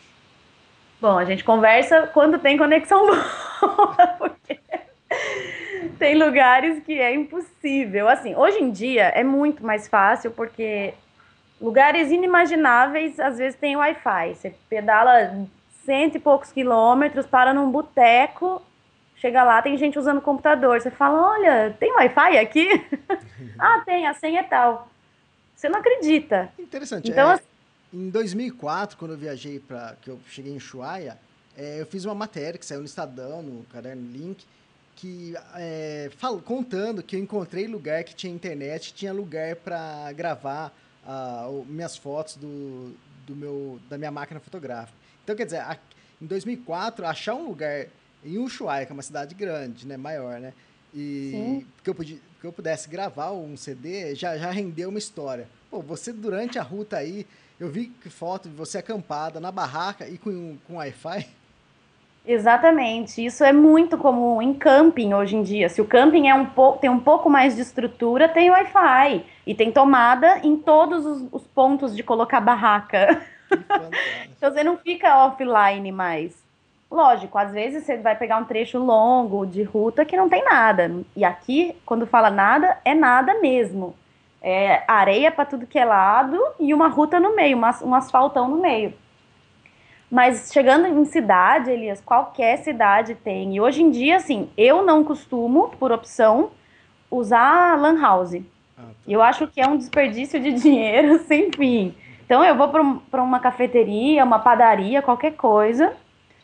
Bom, 1.02 1.18
a 1.18 1.26
gente 1.26 1.44
conversa 1.44 2.08
quando 2.08 2.40
tem 2.40 2.58
conexão 2.58 3.06
boa, 3.62 4.08
porque 4.18 4.60
tem 6.00 6.16
lugares 6.16 6.82
que 6.84 7.00
é 7.00 7.14
impossível. 7.14 8.08
Assim, 8.08 8.34
hoje 8.34 8.58
em 8.58 8.72
dia 8.72 9.10
é 9.10 9.24
muito 9.24 9.64
mais 9.64 9.88
fácil 9.88 10.32
porque 10.32 10.94
lugares 11.62 12.10
inimagináveis 12.10 13.20
às 13.20 13.38
vezes 13.38 13.60
tem 13.60 13.76
Wi-Fi. 13.76 14.36
Você 14.36 14.56
pedala 14.70 15.46
cento 15.86 16.16
e 16.16 16.20
poucos 16.20 16.52
quilômetros, 16.52 17.26
para 17.26 17.54
num 17.54 17.70
boteco, 17.70 18.62
chega 19.18 19.44
lá, 19.44 19.62
tem 19.62 19.78
gente 19.78 20.00
usando 20.00 20.22
computador. 20.22 20.80
Você 20.82 20.90
fala: 20.90 21.32
Olha, 21.32 21.76
tem 21.80 21.92
Wi-Fi 21.94 22.38
aqui? 22.38 22.68
ah, 23.60 23.82
tem, 23.86 24.08
a 24.08 24.14
senha 24.14 24.40
é 24.40 24.44
tal. 24.44 24.90
Você 25.56 25.68
não 25.68 25.80
acredita. 25.80 26.50
Interessante. 26.58 27.12
Então, 27.12 27.30
é... 27.30 27.34
assim, 27.34 27.44
em 27.94 28.10
2004, 28.10 28.98
quando 28.98 29.12
eu 29.12 29.18
viajei 29.18 29.60
para 29.60 29.96
que 30.02 30.10
eu 30.10 30.20
cheguei 30.28 30.54
em 30.54 30.58
Ushuaia, 30.58 31.18
é, 31.58 31.82
eu 31.82 31.86
fiz 31.86 32.06
uma 32.06 32.16
matéria 32.16 32.58
que 32.58 32.66
saiu 32.66 32.80
no 32.80 32.86
Estadão, 32.86 33.42
no 33.42 33.64
caderno 33.66 34.10
Link, 34.10 34.46
que 35.00 35.34
é, 35.56 36.12
falo, 36.18 36.42
contando 36.42 37.02
que 37.02 37.16
eu 37.16 37.20
encontrei 37.22 37.68
lugar 37.68 38.04
que 38.04 38.14
tinha 38.14 38.34
internet, 38.34 38.94
tinha 38.94 39.14
lugar 39.14 39.56
para 39.56 40.12
gravar 40.12 40.78
uh, 41.06 41.66
minhas 41.66 41.96
fotos 41.96 42.36
do, 42.36 42.94
do 43.26 43.34
meu, 43.34 43.80
da 43.90 43.98
minha 43.98 44.12
máquina 44.12 44.42
fotográfica. 44.42 44.98
Então, 45.24 45.38
quer 45.38 45.46
dizer, 45.46 45.62
a, 45.62 45.78
em 46.22 46.26
2004, 46.26 47.06
achar 47.06 47.34
um 47.34 47.48
lugar 47.48 47.88
em 48.26 48.38
Ushuaia, 48.38 48.86
que 48.86 48.92
é 48.92 48.94
uma 48.94 49.02
cidade 49.02 49.34
grande, 49.34 49.88
né, 49.88 49.96
maior, 49.96 50.38
né, 50.38 50.54
e 50.94 51.66
que 51.82 51.90
eu, 51.90 51.96
podia, 51.96 52.18
que 52.42 52.46
eu 52.46 52.52
pudesse 52.52 52.90
gravar 52.90 53.32
um 53.32 53.56
CD, 53.56 54.14
já, 54.16 54.38
já 54.38 54.52
rendeu 54.52 54.90
uma 54.90 55.00
história. 55.00 55.48
Pô, 55.72 55.82
você 55.82 56.12
durante 56.12 56.60
a 56.60 56.64
ruta 56.64 56.98
aí, 56.98 57.26
eu 57.58 57.70
vi 57.70 57.90
foto 58.10 58.50
de 58.50 58.56
você 58.56 58.80
acampada 58.80 59.40
na 59.40 59.50
barraca 59.52 60.10
e 60.10 60.18
com, 60.18 60.58
com 60.68 60.76
Wi-Fi. 60.76 61.26
Exatamente, 62.32 63.26
isso 63.26 63.44
é 63.44 63.52
muito 63.52 63.98
comum 63.98 64.40
em 64.40 64.54
camping 64.54 65.16
hoje 65.16 65.36
em 65.36 65.42
dia. 65.42 65.68
Se 65.68 65.82
o 65.82 65.86
camping 65.86 66.28
é 66.28 66.36
um 66.36 66.46
tem 66.80 66.88
um 66.88 67.00
pouco 67.00 67.28
mais 67.28 67.56
de 67.56 67.64
estrutura, 67.64 68.30
tem 68.30 68.52
Wi-Fi 68.52 69.26
e 69.48 69.56
tem 69.56 69.72
tomada 69.72 70.38
em 70.44 70.56
todos 70.56 71.08
os, 71.08 71.28
os 71.32 71.48
pontos 71.48 71.96
de 71.96 72.04
colocar 72.04 72.40
barraca. 72.40 73.20
então 74.30 74.54
você 74.54 74.64
não 74.64 74.78
fica 74.78 75.26
offline 75.26 75.92
mais. 75.92 76.38
Lógico, 76.92 77.36
às 77.36 77.52
vezes 77.52 77.84
você 77.84 77.98
vai 77.98 78.16
pegar 78.16 78.38
um 78.38 78.46
trecho 78.46 78.78
longo 78.78 79.44
de 79.44 79.64
ruta 79.64 80.06
que 80.06 80.16
não 80.16 80.30
tem 80.30 80.44
nada. 80.46 80.92
E 81.16 81.26
aqui, 81.26 81.76
quando 81.84 82.06
fala 82.06 82.30
nada, 82.30 82.78
é 82.86 82.94
nada 82.94 83.42
mesmo. 83.42 83.96
É 84.40 84.84
areia 84.88 85.32
para 85.32 85.46
tudo 85.46 85.66
que 85.66 85.80
é 85.80 85.84
lado 85.84 86.40
e 86.60 86.76
uma 86.76 86.90
ruta 86.90 87.20
no 87.20 87.36
meio, 87.36 87.58
um 87.58 87.96
asfaltão 87.96 88.48
no 88.48 88.62
meio. 88.62 88.94
Mas 90.10 90.52
chegando 90.52 90.88
em 90.88 91.06
cidade, 91.06 91.70
Elias, 91.70 92.02
qualquer 92.02 92.58
cidade 92.58 93.14
tem. 93.16 93.56
E 93.56 93.62
hoje 93.62 93.84
em 93.84 93.92
dia, 93.92 94.18
assim, 94.18 94.50
eu 94.58 94.84
não 94.84 95.04
costumo, 95.04 95.70
por 95.80 95.92
opção, 95.92 96.52
usar 97.12 97.80
lan 97.80 98.02
house. 98.02 98.36
Ah, 98.78 98.82
tá. 98.82 98.88
Eu 99.08 99.22
acho 99.22 99.48
que 99.48 99.62
é 99.62 99.68
um 99.68 99.78
desperdício 99.78 100.40
de 100.40 100.52
dinheiro 100.60 101.20
sem 101.20 101.52
fim. 101.52 101.96
Então 102.26 102.44
eu 102.44 102.56
vou 102.56 102.70
para 102.70 103.24
uma 103.24 103.40
cafeteria, 103.40 104.24
uma 104.24 104.40
padaria, 104.40 105.02
qualquer 105.02 105.36
coisa, 105.36 105.96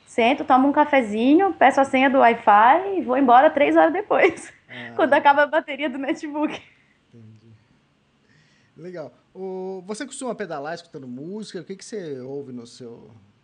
sento, 0.05 0.43
tomo 0.43 0.67
um 0.67 0.71
cafezinho, 0.71 1.53
peço 1.53 1.79
a 1.79 1.83
senha 1.83 2.09
do 2.09 2.19
Wi-Fi 2.19 2.97
e 2.97 3.01
vou 3.01 3.17
embora 3.17 3.49
três 3.49 3.75
horas 3.75 3.93
depois, 3.93 4.51
ah. 4.69 4.93
quando 4.97 5.13
acaba 5.13 5.43
a 5.43 5.47
bateria 5.47 5.89
do 5.89 5.97
notebook. 5.97 6.59
Entendi. 7.13 7.51
Legal. 8.75 9.11
O, 9.33 9.83
você 9.85 10.05
costuma 10.05 10.33
pedalar 10.33 10.73
escutando 10.73 11.07
música? 11.07 11.59
O 11.59 11.63
que, 11.63 11.75
que 11.75 11.85
você 11.85 12.19
ouve 12.19 12.51
no 12.51 12.65
seu, 12.65 13.11
no 13.13 13.21
seu 13.21 13.34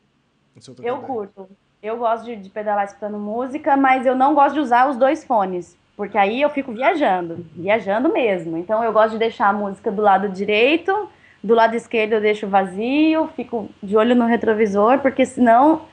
Eu 0.83 0.99
curto. 0.99 1.49
Eu 1.81 1.97
gosto 1.97 2.25
de, 2.25 2.35
de 2.35 2.49
pedalar 2.49 2.85
escutando 2.85 3.17
música, 3.17 3.75
mas 3.75 4.05
eu 4.05 4.15
não 4.15 4.35
gosto 4.35 4.53
de 4.55 4.59
usar 4.59 4.89
os 4.89 4.97
dois 4.97 5.23
fones. 5.23 5.77
Porque 5.97 6.17
aí 6.17 6.41
eu 6.41 6.49
fico 6.49 6.71
viajando, 6.71 7.45
viajando 7.53 8.11
mesmo. 8.11 8.57
Então 8.57 8.83
eu 8.83 8.93
gosto 8.93 9.11
de 9.11 9.19
deixar 9.19 9.47
a 9.47 9.53
música 9.53 9.91
do 9.91 10.01
lado 10.01 10.29
direito 10.29 11.09
do 11.43 11.55
lado 11.55 11.75
esquerdo 11.75 12.13
eu 12.13 12.21
deixo 12.21 12.47
vazio, 12.47 13.27
fico 13.35 13.69
de 13.81 13.97
olho 13.97 14.15
no 14.15 14.25
retrovisor, 14.25 14.99
porque 14.99 15.25
senão, 15.25 15.83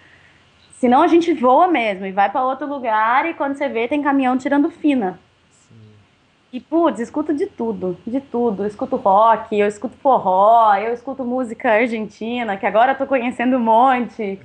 senão 0.73 1.03
a 1.03 1.07
gente 1.07 1.33
voa 1.33 1.69
mesmo 1.69 2.05
e 2.07 2.13
vai 2.13 2.31
para 2.31 2.45
outro 2.45 2.67
lugar 2.67 3.27
e 3.27 3.35
quando 3.35 3.57
você 3.57 3.69
vê 3.69 3.89
tem 3.89 4.03
caminhão 4.03 4.37
tirando 4.37 4.71
fina. 4.71 5.19
E 6.51 6.61
putz, 6.61 6.99
escuto 6.99 7.35
de 7.35 7.47
tudo, 7.47 7.99
de 8.07 8.21
tudo. 8.21 8.63
Eu 8.63 8.67
escuto 8.67 8.97
rock, 8.97 9.59
eu 9.59 9.67
escuto 9.67 9.97
forró, 9.99 10.75
eu 10.77 10.95
escuto 10.95 11.25
música 11.25 11.73
argentina, 11.73 12.57
que 12.57 12.65
agora 12.65 12.93
eu 12.93 12.99
tô 12.99 13.07
conhecendo 13.07 13.57
um 13.57 13.61
monte. 13.61 14.41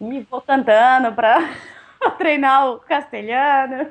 Uhum. 0.00 0.12
E 0.12 0.20
vou 0.20 0.42
cantando 0.42 1.14
para 1.14 1.54
treinar 2.18 2.68
o 2.68 2.78
castelhano. 2.78 3.90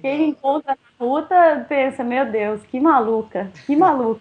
Quem 0.00 0.30
encontra 0.30 0.76
na 0.76 1.06
ruta 1.06 1.66
pensa, 1.68 2.04
meu 2.04 2.30
Deus, 2.30 2.62
que 2.62 2.78
maluca, 2.78 3.50
que 3.66 3.74
maluca. 3.76 4.20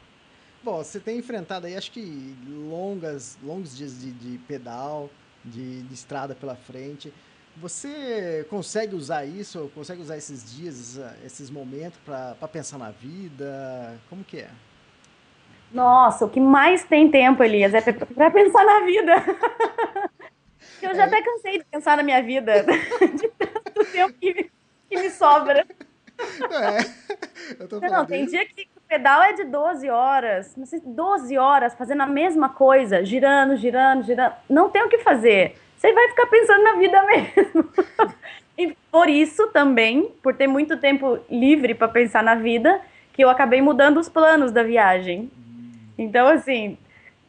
Bom, 0.62 0.84
você 0.84 1.00
tem 1.00 1.18
enfrentado 1.18 1.68
aí, 1.68 1.76
acho 1.76 1.92
que 1.92 2.36
longas, 2.70 3.38
longos 3.42 3.78
dias 3.78 4.02
de, 4.02 4.12
de 4.12 4.38
pedal, 4.40 5.10
de, 5.44 5.84
de, 5.84 5.94
estrada 5.94 6.36
pela 6.36 6.56
frente. 6.56 7.14
Você 7.62 8.46
consegue 8.50 8.96
usar 8.96 9.26
isso, 9.26 9.72
consegue 9.76 10.02
usar 10.02 10.18
esses 10.18 10.56
dias, 10.56 11.00
esses 11.26 11.50
momentos 11.50 12.00
para 12.06 12.48
pensar 12.48 12.78
na 12.78 12.92
vida? 12.92 14.00
Como 14.10 14.24
que 14.24 14.40
é? 14.40 14.50
Nossa, 15.72 16.26
o 16.26 16.30
que 16.30 16.40
mais 16.40 16.84
tem 16.84 17.12
tempo, 17.12 17.44
Elias, 17.44 17.74
é 17.74 17.82
para 17.82 18.32
pensar 18.32 18.66
na 18.66 18.86
vida. 18.86 19.14
Eu 20.82 20.96
já 20.96 21.04
é. 21.04 21.06
até 21.06 21.22
cansei 21.22 21.60
de 21.60 21.66
pensar 21.66 21.98
na 21.98 22.04
minha 22.04 22.24
vida, 22.24 22.64
de 22.64 23.28
tanto 23.28 23.92
tempo 23.92 24.14
que 24.14 24.50
que 24.90 25.00
me 25.00 25.10
sobra. 25.12 25.66
É, 26.20 27.62
eu 27.64 27.68
tô 27.68 27.80
não, 27.80 28.06
tem 28.06 28.26
dia 28.26 28.46
que 28.46 28.68
o 28.76 28.82
pedal 28.88 29.24
é 29.24 29.34
de 29.34 29.46
12 29.46 29.90
horas. 29.90 30.56
12 30.84 31.38
horas 31.38 31.74
fazendo 31.76 32.02
a 32.02 32.08
mesma 32.08 32.50
coisa, 32.50 33.06
girando, 33.06 33.56
girando, 33.56 34.04
girando. 34.04 34.34
Não 34.50 34.70
tem 34.70 34.84
o 34.84 34.90
que 34.90 34.98
fazer. 34.98 35.56
Você 35.80 35.94
vai 35.94 36.10
ficar 36.10 36.28
pensando 36.28 36.62
na 36.62 36.74
vida 36.74 37.02
mesmo. 37.06 37.70
e 38.58 38.76
por 38.92 39.08
isso 39.08 39.48
também, 39.48 40.12
por 40.22 40.36
ter 40.36 40.46
muito 40.46 40.76
tempo 40.76 41.20
livre 41.32 41.74
para 41.74 41.88
pensar 41.88 42.22
na 42.22 42.36
vida, 42.36 42.82
que 43.14 43.24
eu 43.24 43.30
acabei 43.30 43.62
mudando 43.62 43.98
os 43.98 44.10
planos 44.10 44.52
da 44.52 44.62
viagem. 44.62 45.32
Então, 45.98 46.28
assim, 46.28 46.78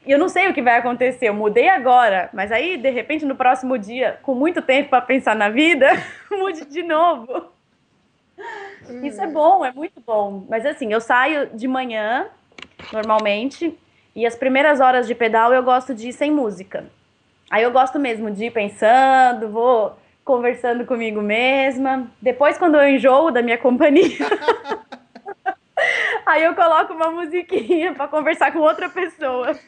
eu 0.05 0.19
não 0.19 0.29
sei 0.29 0.49
o 0.49 0.53
que 0.53 0.61
vai 0.61 0.79
acontecer. 0.79 1.29
Eu 1.29 1.35
mudei 1.35 1.69
agora, 1.69 2.29
mas 2.33 2.51
aí, 2.51 2.77
de 2.77 2.91
repente, 2.91 3.25
no 3.25 3.37
próximo 3.37 3.79
dia, 3.79 4.19
com 4.21 4.35
muito 4.35 4.61
tempo 4.61 4.91
para 4.91 5.01
pensar 5.01 5.37
na 5.37 5.49
vida, 5.49 5.89
mude 6.29 6.65
de 6.65 6.83
novo. 6.83 7.53
Isso 9.05 9.23
é 9.23 9.29
bom, 9.29 9.65
é 9.65 9.73
muito 9.73 10.01
bom. 10.05 10.45
Mas 10.49 10.67
assim, 10.67 10.93
eu 10.93 11.01
saio 11.01 11.51
de 11.55 11.69
manhã, 11.69 12.27
normalmente, 12.93 13.79
e 14.17 14.27
as 14.27 14.35
primeiras 14.35 14.81
horas 14.81 15.07
de 15.07 15.15
pedal 15.15 15.55
eu 15.55 15.63
gosto 15.63 15.95
de 15.95 16.09
ir 16.09 16.13
sem 16.13 16.33
música. 16.33 16.91
Aí 17.51 17.65
eu 17.65 17.73
gosto 17.73 17.99
mesmo 17.99 18.31
de 18.31 18.45
ir 18.45 18.53
pensando, 18.53 19.49
vou 19.49 19.99
conversando 20.25 20.87
comigo 20.87 21.21
mesma. 21.21 22.09
Depois, 22.23 22.57
quando 22.57 22.77
eu 22.77 22.89
enjoo 22.89 23.33
da 23.33 23.43
minha 23.43 23.59
companhia, 23.59 24.25
aí 26.25 26.45
eu 26.45 26.55
coloco 26.55 26.93
uma 26.93 27.11
musiquinha 27.11 27.93
para 27.93 28.07
conversar 28.07 28.53
com 28.53 28.61
outra 28.61 28.89
pessoa. 28.89 29.59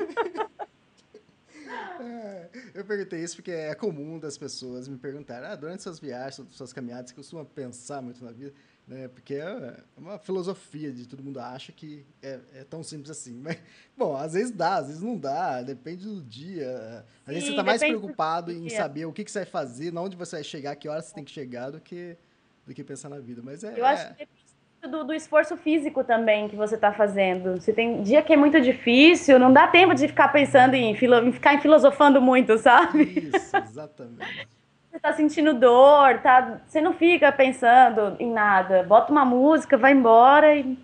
É, 2.00 2.48
eu 2.74 2.84
perguntei 2.84 3.20
isso 3.20 3.36
porque 3.36 3.50
é 3.50 3.74
comum 3.74 4.18
das 4.18 4.38
pessoas 4.38 4.86
me 4.86 4.96
perguntarem, 4.96 5.48
ah, 5.48 5.56
durante 5.56 5.82
suas 5.82 5.98
viagens, 5.98 6.46
suas 6.50 6.72
caminhadas, 6.72 7.10
você 7.10 7.16
costuma 7.16 7.44
pensar 7.44 8.00
muito 8.00 8.24
na 8.24 8.30
vida? 8.30 8.52
Né? 8.86 9.08
Porque 9.08 9.34
é 9.34 9.76
uma 9.96 10.18
filosofia 10.18 10.92
de 10.92 11.06
todo 11.06 11.22
mundo 11.22 11.38
acha 11.38 11.70
que 11.70 12.04
é, 12.20 12.40
é, 12.54 12.64
tão 12.64 12.82
simples 12.82 13.10
assim. 13.10 13.40
Mas, 13.40 13.58
bom, 13.96 14.16
às 14.16 14.32
vezes 14.32 14.50
dá, 14.50 14.76
às 14.76 14.88
vezes 14.88 15.02
não 15.02 15.16
dá, 15.16 15.62
depende 15.62 16.04
do 16.04 16.20
dia. 16.20 17.04
Às 17.26 17.34
vezes 17.34 17.44
você 17.44 17.50
está 17.50 17.62
mais 17.62 17.80
preocupado 17.80 18.50
em 18.50 18.68
saber 18.68 19.06
o 19.06 19.12
que, 19.12 19.24
que 19.24 19.30
você 19.30 19.40
vai 19.40 19.46
fazer, 19.46 19.96
onde 19.96 20.16
você 20.16 20.36
vai 20.36 20.44
chegar, 20.44 20.76
que 20.76 20.88
hora 20.88 21.00
você 21.00 21.14
tem 21.14 21.24
que 21.24 21.30
chegar, 21.30 21.70
do 21.70 21.80
que, 21.80 22.16
do 22.66 22.74
que 22.74 22.82
pensar 22.82 23.08
na 23.08 23.20
vida. 23.20 23.40
Mas 23.42 23.62
é, 23.62 23.78
eu 23.78 23.86
acho 23.86 24.08
que 24.08 24.14
depende 24.14 24.42
do, 24.90 25.04
do, 25.04 25.14
esforço 25.14 25.56
físico 25.56 26.02
também 26.02 26.48
que 26.48 26.56
você 26.56 26.74
está 26.74 26.92
fazendo. 26.92 27.60
Se 27.60 27.72
tem 27.72 28.02
dia 28.02 28.20
que 28.20 28.32
é 28.32 28.36
muito 28.36 28.60
difícil, 28.60 29.38
não 29.38 29.52
dá 29.52 29.68
tempo 29.68 29.94
de 29.94 30.08
ficar 30.08 30.28
pensando 30.28 30.74
em, 30.74 30.94
filo, 30.96 31.16
em 31.24 31.32
ficar 31.32 31.60
filosofando 31.62 32.20
muito, 32.20 32.58
sabe? 32.58 33.30
Isso, 33.32 33.56
exatamente. 33.56 34.48
Você 34.92 34.98
está 34.98 35.12
sentindo 35.14 35.54
dor, 35.54 36.20
tá? 36.22 36.60
Você 36.68 36.78
não 36.78 36.92
fica 36.92 37.32
pensando 37.32 38.14
em 38.20 38.30
nada. 38.30 38.82
Bota 38.82 39.10
uma 39.10 39.24
música, 39.24 39.78
vai 39.78 39.92
embora 39.92 40.54
e. 40.54 40.78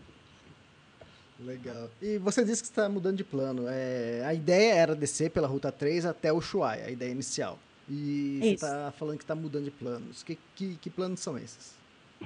Legal. 1.39 1.91
E 2.01 2.17
você 2.17 2.43
disse 2.43 2.63
que 2.63 2.69
está 2.71 2.89
mudando 2.89 3.19
de 3.19 3.25
plano. 3.25 3.67
É, 3.69 4.23
a 4.25 4.33
ideia 4.33 4.75
era 4.75 4.95
descer 4.95 5.31
pela 5.31 5.47
Ruta 5.47 5.71
3 5.71 6.07
até 6.07 6.33
o 6.33 6.37
Ushuaia, 6.37 6.87
a 6.87 6.91
ideia 6.91 7.11
inicial. 7.11 7.59
E 7.87 8.39
Isso. 8.39 8.49
você 8.49 8.55
está 8.55 8.93
falando 8.99 9.19
que 9.19 9.25
está 9.25 9.35
mudando 9.35 9.65
de 9.65 9.71
planos. 9.71 10.23
Que, 10.23 10.39
que, 10.57 10.77
que 10.77 10.89
planos 10.89 11.21
são 11.21 11.37
esses? 11.37 11.77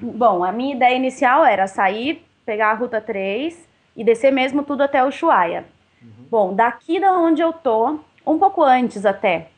Bom, 0.00 0.44
a 0.44 0.52
minha 0.52 0.76
ideia 0.76 0.96
inicial 0.96 1.44
era 1.44 1.66
sair, 1.66 2.24
pegar 2.46 2.70
a 2.70 2.74
Ruta 2.74 3.00
3 3.00 3.58
e 3.96 4.04
descer 4.04 4.30
mesmo 4.32 4.62
tudo 4.62 4.82
até 4.82 5.02
o 5.02 5.08
Ushuaia. 5.08 5.66
Uhum. 6.00 6.26
Bom, 6.30 6.54
daqui 6.54 7.00
da 7.00 7.12
onde 7.12 7.42
eu 7.42 7.52
tô, 7.52 7.98
um 8.24 8.38
pouco 8.38 8.62
antes 8.62 9.04
até, 9.04 9.50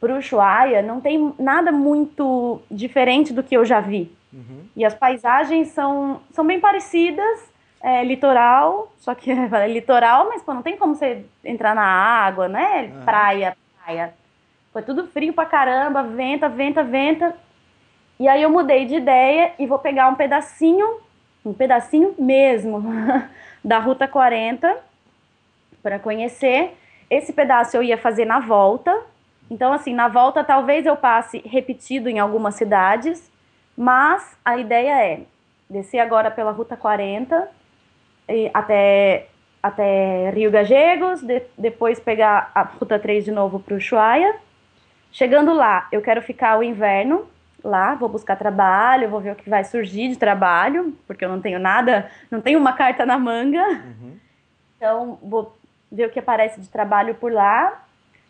para 0.00 0.14
o 0.14 0.18
Ushuaia, 0.18 0.82
não 0.82 1.00
tem 1.00 1.34
nada 1.38 1.72
muito 1.72 2.60
diferente 2.70 3.32
do 3.32 3.42
que 3.42 3.56
eu 3.56 3.64
já 3.64 3.80
vi. 3.80 4.12
Uhum. 4.32 4.66
E 4.76 4.84
as 4.84 4.94
paisagens 4.94 5.68
são, 5.68 6.20
são 6.30 6.46
bem 6.46 6.60
parecidas, 6.60 7.52
é, 7.80 8.04
litoral, 8.04 8.92
só 8.98 9.14
que 9.14 9.30
é 9.32 9.68
litoral, 9.68 10.28
mas 10.28 10.42
pô, 10.42 10.54
não 10.54 10.62
tem 10.62 10.76
como 10.76 10.94
você 10.94 11.24
entrar 11.44 11.74
na 11.74 11.84
água, 11.84 12.48
né? 12.48 12.92
Uhum. 12.94 13.04
Praia, 13.04 13.56
praia. 13.82 14.14
Foi 14.72 14.82
tudo 14.82 15.06
frio 15.06 15.32
pra 15.32 15.46
caramba, 15.46 16.02
venta, 16.02 16.48
venta, 16.48 16.82
venta. 16.82 17.34
E 18.20 18.28
aí 18.28 18.42
eu 18.42 18.50
mudei 18.50 18.84
de 18.84 18.96
ideia 18.96 19.52
e 19.58 19.66
vou 19.66 19.78
pegar 19.78 20.08
um 20.08 20.14
pedacinho, 20.14 21.00
um 21.44 21.52
pedacinho 21.52 22.14
mesmo, 22.18 22.84
da 23.64 23.78
Ruta 23.78 24.06
40 24.06 24.76
para 25.82 25.98
conhecer. 25.98 26.76
Esse 27.08 27.32
pedaço 27.32 27.76
eu 27.76 27.82
ia 27.82 27.96
fazer 27.96 28.24
na 28.24 28.40
volta. 28.40 28.94
Então, 29.50 29.72
assim, 29.72 29.94
na 29.94 30.08
volta 30.08 30.44
talvez 30.44 30.86
eu 30.86 30.96
passe 30.96 31.38
repetido 31.44 32.08
em 32.08 32.18
algumas 32.18 32.54
cidades, 32.54 33.30
mas 33.76 34.36
a 34.44 34.56
ideia 34.56 35.04
é 35.04 35.20
descer 35.68 35.98
agora 35.98 36.30
pela 36.30 36.50
Ruta 36.50 36.76
40 36.76 37.48
até 38.52 39.28
até 39.62 40.30
Rio 40.30 40.50
Gagegos, 40.50 41.22
de, 41.22 41.42
depois 41.56 41.98
pegar 41.98 42.50
a 42.54 42.62
Ruta 42.62 42.98
3 42.98 43.24
de 43.24 43.32
novo 43.32 43.58
para 43.58 43.74
o 43.74 43.76
Ushuaia. 43.76 44.36
Chegando 45.10 45.52
lá, 45.52 45.88
eu 45.90 46.00
quero 46.00 46.22
ficar 46.22 46.58
o 46.58 46.62
inverno 46.62 47.26
lá, 47.62 47.94
vou 47.94 48.08
buscar 48.08 48.36
trabalho, 48.36 49.08
vou 49.08 49.20
ver 49.20 49.32
o 49.32 49.36
que 49.36 49.50
vai 49.50 49.64
surgir 49.64 50.08
de 50.08 50.16
trabalho, 50.16 50.96
porque 51.06 51.24
eu 51.24 51.28
não 51.28 51.40
tenho 51.40 51.58
nada, 51.58 52.10
não 52.30 52.40
tenho 52.40 52.58
uma 52.58 52.72
carta 52.72 53.04
na 53.04 53.18
manga. 53.18 53.62
Uhum. 53.62 54.16
Então, 54.76 55.18
vou 55.22 55.56
ver 55.90 56.06
o 56.06 56.10
que 56.10 56.20
aparece 56.20 56.60
de 56.60 56.68
trabalho 56.68 57.14
por 57.16 57.32
lá, 57.32 57.84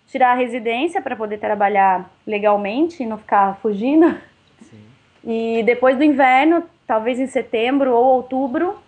tirar 0.08 0.32
a 0.32 0.34
residência 0.34 1.00
para 1.00 1.14
poder 1.14 1.38
trabalhar 1.38 2.10
legalmente 2.26 3.02
e 3.02 3.06
não 3.06 3.18
ficar 3.18 3.56
fugindo. 3.60 4.18
Sim. 4.62 4.82
E 5.24 5.62
depois 5.64 5.96
do 5.96 6.02
inverno, 6.02 6.64
talvez 6.86 7.20
em 7.20 7.26
setembro 7.26 7.92
ou 7.92 8.16
outubro, 8.16 8.78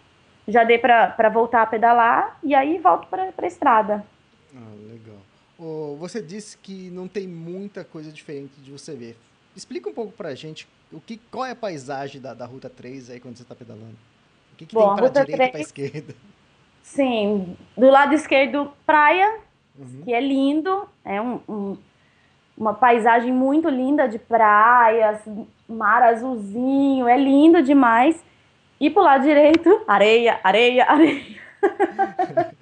já 0.48 0.64
dê 0.64 0.78
para 0.78 1.28
voltar 1.28 1.62
a 1.62 1.66
pedalar 1.66 2.38
e 2.42 2.54
aí 2.54 2.78
volto 2.78 3.06
para 3.06 3.32
a 3.36 3.46
estrada. 3.46 4.04
Ah, 4.54 4.74
legal. 4.90 5.18
Oh, 5.58 5.94
você 5.96 6.22
disse 6.22 6.56
que 6.56 6.90
não 6.90 7.06
tem 7.06 7.28
muita 7.28 7.84
coisa 7.84 8.10
diferente 8.10 8.58
de 8.60 8.72
você 8.72 8.94
ver. 8.94 9.16
Explica 9.54 9.90
um 9.90 9.94
pouco 9.94 10.12
para 10.12 10.30
a 10.30 10.34
gente 10.34 10.66
o 10.90 11.00
que, 11.00 11.20
qual 11.30 11.44
é 11.44 11.50
a 11.50 11.56
paisagem 11.56 12.20
da, 12.20 12.32
da 12.32 12.46
Ruta 12.46 12.70
3 12.70 13.10
aí 13.10 13.20
quando 13.20 13.36
você 13.36 13.42
está 13.42 13.54
pedalando. 13.54 13.96
O 14.54 14.56
que, 14.56 14.66
que 14.66 14.74
Bom, 14.74 14.94
tem 14.94 15.10
para 15.10 15.24
direita 15.24 15.44
e 15.44 15.50
para 15.50 15.60
esquerda? 15.60 16.14
Sim, 16.82 17.56
do 17.76 17.90
lado 17.90 18.14
esquerdo, 18.14 18.72
praia, 18.86 19.40
uhum. 19.80 20.02
que 20.04 20.12
é 20.12 20.20
lindo. 20.20 20.86
É 21.04 21.20
um, 21.20 21.40
um, 21.48 21.76
uma 22.56 22.74
paisagem 22.74 23.32
muito 23.32 23.68
linda 23.68 24.06
de 24.06 24.18
praias, 24.18 25.20
mar 25.68 26.02
azulzinho, 26.02 27.08
é 27.08 27.16
lindo 27.16 27.62
demais. 27.62 28.22
E 28.78 28.90
pro 28.90 29.02
lado 29.02 29.22
direito, 29.22 29.82
areia, 29.88 30.38
areia, 30.42 30.84
areia. 30.86 31.22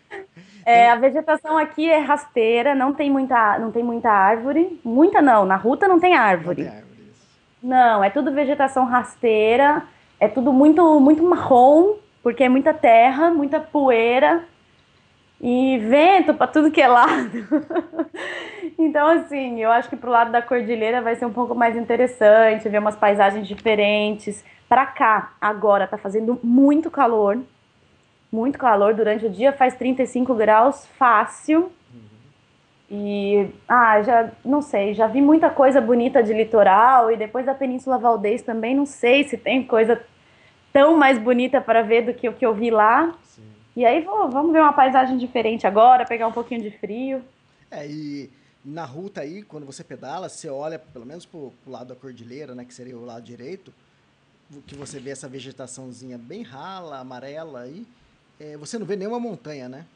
é, 0.65 0.91
a 0.91 0.97
vegetação 0.97 1.59
aqui 1.59 1.89
é 1.89 1.99
rasteira, 1.99 2.75
não 2.75 2.93
tem 2.93 3.11
muita, 3.11 3.59
não 3.59 3.71
tem 3.71 3.83
muita 3.83 4.11
árvore. 4.11 4.81
Muita 4.85 5.21
não, 5.21 5.45
na 5.45 5.57
ruta 5.57 5.87
não 5.87 6.01
tem 6.01 6.17
árvore. 6.17 6.63
Não, 6.63 6.71
tem 6.71 6.79
árvore, 6.79 6.89
não 7.63 8.05
é 8.05 8.11
tudo 8.11 8.33
vegetação 8.33 8.85
rasteira, 8.85 9.83
é 10.19 10.29
tudo 10.29 10.53
muito, 10.53 10.99
muito 11.01 11.23
marrom, 11.23 11.95
porque 12.23 12.45
é 12.45 12.49
muita 12.49 12.75
terra, 12.75 13.31
muita 13.31 13.61
poeira 13.61 14.45
e 15.41 15.79
vento 15.79 16.35
para 16.35 16.47
tudo 16.47 16.71
que 16.71 16.81
é 16.81 16.89
lado. 16.89 17.47
então, 18.79 19.07
assim, 19.09 19.61
eu 19.61 19.71
acho 19.71 19.89
que 19.89 19.97
pro 19.97 20.11
lado 20.11 20.33
da 20.33 20.43
cordilheira 20.43 21.01
vai 21.01 21.15
ser 21.15 21.27
um 21.27 21.33
pouco 21.33 21.55
mais 21.55 21.77
interessante, 21.77 22.69
ver 22.69 22.79
umas 22.79 22.97
paisagens 22.97 23.47
diferentes. 23.47 24.45
Para 24.69 24.85
cá, 24.85 25.33
agora 25.41 25.87
tá 25.87 25.97
fazendo 25.97 26.39
muito 26.43 26.91
calor. 26.91 27.39
Muito 28.31 28.59
calor 28.59 28.93
durante 28.95 29.27
o 29.27 29.31
dia, 29.31 29.53
faz 29.53 29.75
35 29.75 30.35
graus 30.35 30.87
fácil. 30.99 31.73
E, 32.91 33.49
ah, 33.69 34.01
já 34.03 34.31
não 34.43 34.63
sei, 34.63 34.95
já 34.95 35.07
vi 35.07 35.21
muita 35.21 35.51
coisa 35.51 35.79
bonita 35.79 36.23
de 36.23 36.33
litoral 36.33 37.11
e 37.11 37.17
depois 37.19 37.45
da 37.45 37.55
Península 37.55 37.99
Valdez 37.99 38.41
também, 38.41 38.75
não 38.75 38.87
sei 38.87 39.25
se 39.25 39.37
tem 39.37 39.63
coisa 39.63 40.01
tão 40.73 40.97
mais 40.97 41.19
bonita 41.19 41.61
para 41.61 41.83
ver 41.83 42.03
do 42.03 42.15
que 42.15 42.29
o 42.29 42.33
que 42.33 42.47
eu 42.47 42.55
vi 42.55 42.71
lá. 42.71 43.15
Sim. 43.25 43.48
E 43.79 43.87
aí 43.87 44.01
vou, 44.01 44.29
vamos 44.29 44.53
ver 44.53 44.61
uma 44.61 44.73
paisagem 44.73 45.17
diferente 45.17 45.65
agora, 45.65 46.05
pegar 46.05 46.27
um 46.27 46.33
pouquinho 46.33 46.61
de 46.61 46.71
frio. 46.79 47.23
É, 47.71 47.87
e 47.87 48.29
na 48.65 48.85
ruta 48.85 49.21
aí, 49.21 49.41
quando 49.41 49.65
você 49.65 49.85
pedala, 49.85 50.29
você 50.29 50.51
olha 50.51 50.81
pelo 50.81 51.07
menos 51.07 51.25
pro, 51.25 51.53
pro 51.63 51.73
lado 51.73 51.87
da 51.87 51.95
cordilheira, 51.95 52.57
né, 52.57 52.65
que 52.65 52.75
seria 52.75 52.99
o 52.99 53.05
lado 53.05 53.23
direito, 53.23 53.73
que 54.67 54.75
você 54.75 54.99
vê 54.99 55.11
essa 55.11 55.29
vegetaçãozinha 55.29 56.19
bem 56.19 56.43
rala, 56.43 56.99
amarela 56.99 57.61
aí, 57.61 57.87
é, 58.41 58.57
você 58.57 58.81
não 58.81 58.85
vê 58.85 58.97
nenhuma 58.97 59.21
montanha, 59.21 59.69
né? 59.69 59.87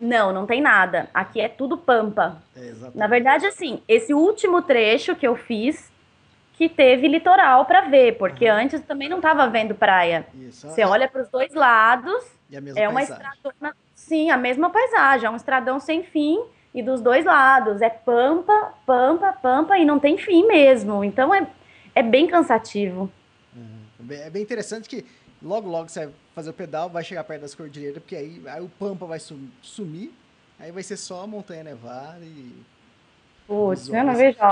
Não, 0.00 0.32
não 0.32 0.46
tem 0.46 0.60
nada. 0.60 1.10
Aqui 1.12 1.40
é 1.40 1.48
tudo 1.48 1.76
pampa. 1.76 2.40
É, 2.54 2.72
Na 2.94 3.08
verdade, 3.08 3.44
assim, 3.44 3.82
esse 3.88 4.14
último 4.14 4.62
trecho 4.62 5.16
que 5.16 5.26
eu 5.26 5.34
fiz, 5.34 5.90
que 6.54 6.68
teve 6.68 7.08
litoral 7.08 7.64
para 7.64 7.88
ver, 7.88 8.18
porque 8.18 8.48
uhum. 8.48 8.56
antes 8.56 8.80
também 8.82 9.08
não 9.08 9.16
estava 9.16 9.48
vendo 9.48 9.74
praia. 9.74 10.28
Isso. 10.32 10.68
Você 10.68 10.84
olha 10.84 11.08
para 11.08 11.22
os 11.22 11.28
dois 11.28 11.52
lados, 11.52 12.38
é 12.76 12.88
uma 12.88 13.02
estradona, 13.02 13.76
sim, 13.94 14.30
a 14.30 14.36
mesma 14.36 14.70
paisagem, 14.70 15.26
é 15.26 15.30
um 15.30 15.36
estradão 15.36 15.78
sem 15.78 16.02
fim 16.02 16.42
e 16.74 16.82
dos 16.82 17.00
dois 17.00 17.24
lados 17.24 17.82
é 17.82 17.90
pampa, 17.90 18.74
pampa, 18.86 19.32
pampa 19.32 19.78
e 19.78 19.84
não 19.84 19.98
tem 19.98 20.16
fim 20.16 20.46
mesmo. 20.46 21.02
Então 21.04 21.34
é, 21.34 21.46
é 21.94 22.02
bem 22.02 22.26
cansativo. 22.26 23.10
É 24.10 24.30
bem 24.30 24.42
interessante 24.42 24.88
que 24.88 25.04
logo, 25.42 25.68
logo 25.68 25.88
você 25.88 26.06
vai 26.06 26.14
fazer 26.34 26.50
o 26.50 26.54
pedal, 26.54 26.88
vai 26.88 27.04
chegar 27.04 27.24
perto 27.24 27.42
das 27.42 27.54
cordilheiras, 27.54 28.02
porque 28.02 28.16
aí, 28.16 28.42
aí 28.46 28.62
o 28.62 28.68
Pampa 28.68 29.06
vai 29.06 29.18
sumir, 29.20 30.12
aí 30.58 30.70
vai 30.72 30.82
ser 30.82 30.96
só 30.96 31.22
a 31.22 31.26
montanha 31.26 31.64
nevada 31.64 32.24
e. 32.24 32.52
Putz, 33.50 33.88
eu 33.88 34.04
não 34.04 34.14
vejo. 34.14 34.38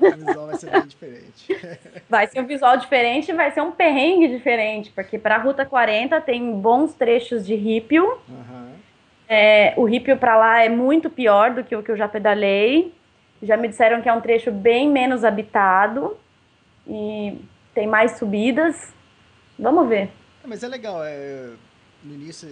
o 0.00 0.16
visual 0.16 0.46
vai 0.46 0.56
ser 0.56 0.70
bem 0.70 0.86
diferente. 0.86 1.78
Vai 2.08 2.26
ser 2.26 2.40
um 2.40 2.46
visual 2.46 2.76
diferente 2.78 3.32
vai 3.34 3.50
ser 3.50 3.60
um 3.60 3.70
perrengue 3.70 4.28
diferente, 4.28 4.90
porque 4.94 5.18
para 5.18 5.34
a 5.34 5.38
Ruta 5.38 5.66
40 5.66 6.18
tem 6.22 6.58
bons 6.58 6.94
trechos 6.94 7.44
de 7.44 7.54
rípio. 7.54 8.18
Uhum. 8.26 8.72
É, 9.28 9.74
o 9.76 9.84
rípio 9.84 10.16
para 10.16 10.38
lá 10.38 10.64
é 10.64 10.70
muito 10.70 11.10
pior 11.10 11.52
do 11.52 11.62
que 11.62 11.76
o 11.76 11.82
que 11.82 11.90
eu 11.90 11.98
já 11.98 12.08
pedalei. 12.08 12.94
Já 13.42 13.58
me 13.58 13.68
disseram 13.68 14.00
que 14.00 14.08
é 14.08 14.12
um 14.12 14.22
trecho 14.22 14.50
bem 14.50 14.88
menos 14.88 15.22
habitado. 15.22 16.16
E 16.88 17.38
tem 17.74 17.86
mais 17.86 18.12
subidas. 18.12 18.94
Vamos 19.58 19.86
ver. 19.86 20.08
É, 20.42 20.46
mas 20.46 20.62
é 20.62 20.68
legal, 20.68 21.04
é, 21.04 21.50
no 22.02 22.14
início 22.14 22.48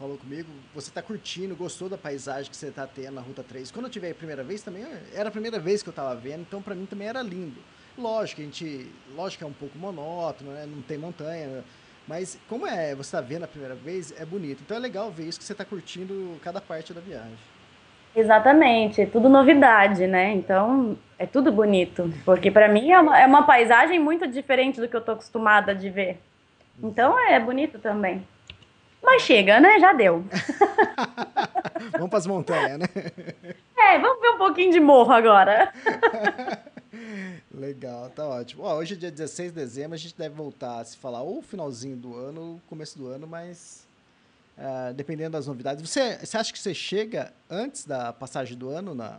falou 0.00 0.16
comigo, 0.16 0.48
você 0.74 0.88
está 0.88 1.02
curtindo, 1.02 1.54
gostou 1.54 1.86
da 1.86 1.98
paisagem 1.98 2.50
que 2.50 2.56
você 2.56 2.68
está 2.68 2.86
tendo 2.86 3.16
na 3.16 3.20
Ruta 3.20 3.42
3. 3.42 3.70
Quando 3.70 3.84
eu 3.84 3.90
tive 3.90 4.10
a 4.10 4.14
primeira 4.14 4.42
vez 4.42 4.62
também, 4.62 4.86
era 5.14 5.28
a 5.28 5.32
primeira 5.32 5.58
vez 5.58 5.82
que 5.82 5.90
eu 5.90 5.92
estava 5.92 6.14
vendo, 6.14 6.40
então 6.40 6.62
para 6.62 6.74
mim 6.74 6.86
também 6.86 7.06
era 7.06 7.20
lindo. 7.20 7.60
Lógico, 7.98 8.40
a 8.40 8.44
gente, 8.44 8.90
lógico 9.14 9.44
é 9.44 9.46
um 9.46 9.52
pouco 9.52 9.76
monótono, 9.76 10.52
né? 10.52 10.64
não 10.66 10.80
tem 10.80 10.96
montanha, 10.96 11.62
mas 12.08 12.38
como 12.48 12.66
é, 12.66 12.94
você 12.94 13.08
está 13.08 13.20
vendo 13.20 13.44
a 13.44 13.46
primeira 13.46 13.74
vez, 13.74 14.14
é 14.18 14.24
bonito. 14.24 14.62
Então 14.64 14.74
é 14.74 14.80
legal 14.80 15.10
ver 15.10 15.26
isso 15.26 15.38
que 15.38 15.44
você 15.44 15.52
está 15.52 15.66
curtindo 15.66 16.40
cada 16.42 16.62
parte 16.62 16.94
da 16.94 17.00
viagem. 17.02 17.36
Exatamente, 18.16 19.02
é 19.02 19.06
tudo 19.06 19.28
novidade, 19.28 20.06
né? 20.06 20.32
Então 20.32 20.96
é 21.18 21.26
tudo 21.26 21.52
bonito, 21.52 22.10
porque 22.24 22.50
para 22.50 22.68
mim 22.68 22.90
é 22.90 22.98
uma, 22.98 23.20
é 23.20 23.26
uma 23.26 23.42
paisagem 23.42 24.00
muito 24.00 24.26
diferente 24.26 24.80
do 24.80 24.88
que 24.88 24.96
eu 24.96 25.00
tô 25.02 25.12
acostumada 25.12 25.74
de 25.74 25.90
ver. 25.90 26.18
Então 26.82 27.18
é 27.18 27.38
bonito 27.38 27.78
também. 27.78 28.26
Mas 29.02 29.22
chega, 29.22 29.60
né? 29.60 29.78
Já 29.78 29.92
deu. 29.92 30.24
vamos 31.92 32.10
para 32.10 32.18
as 32.18 32.26
montanhas, 32.26 32.78
né? 32.78 32.86
É, 33.76 33.98
vamos 33.98 34.20
ver 34.20 34.30
um 34.30 34.38
pouquinho 34.38 34.72
de 34.72 34.80
morro 34.80 35.12
agora. 35.12 35.72
Legal, 37.52 38.10
tá 38.10 38.26
ótimo. 38.26 38.64
Ó, 38.64 38.76
hoje 38.76 38.94
é 38.94 38.96
dia 38.96 39.10
16 39.10 39.52
de 39.52 39.60
dezembro, 39.60 39.94
a 39.94 39.98
gente 39.98 40.16
deve 40.16 40.34
voltar 40.34 40.80
a 40.80 40.84
se 40.84 40.96
falar 40.96 41.22
ou 41.22 41.42
finalzinho 41.42 41.96
do 41.96 42.16
ano 42.16 42.40
ou 42.40 42.60
começo 42.68 42.98
do 42.98 43.08
ano, 43.08 43.26
mas 43.26 43.86
uh, 44.56 44.94
dependendo 44.94 45.30
das 45.30 45.46
novidades. 45.46 45.82
Você, 45.82 46.18
você 46.18 46.36
acha 46.36 46.52
que 46.52 46.58
você 46.58 46.74
chega 46.74 47.32
antes 47.48 47.84
da 47.84 48.12
passagem 48.12 48.56
do 48.56 48.68
ano 48.68 48.94
na. 48.94 49.18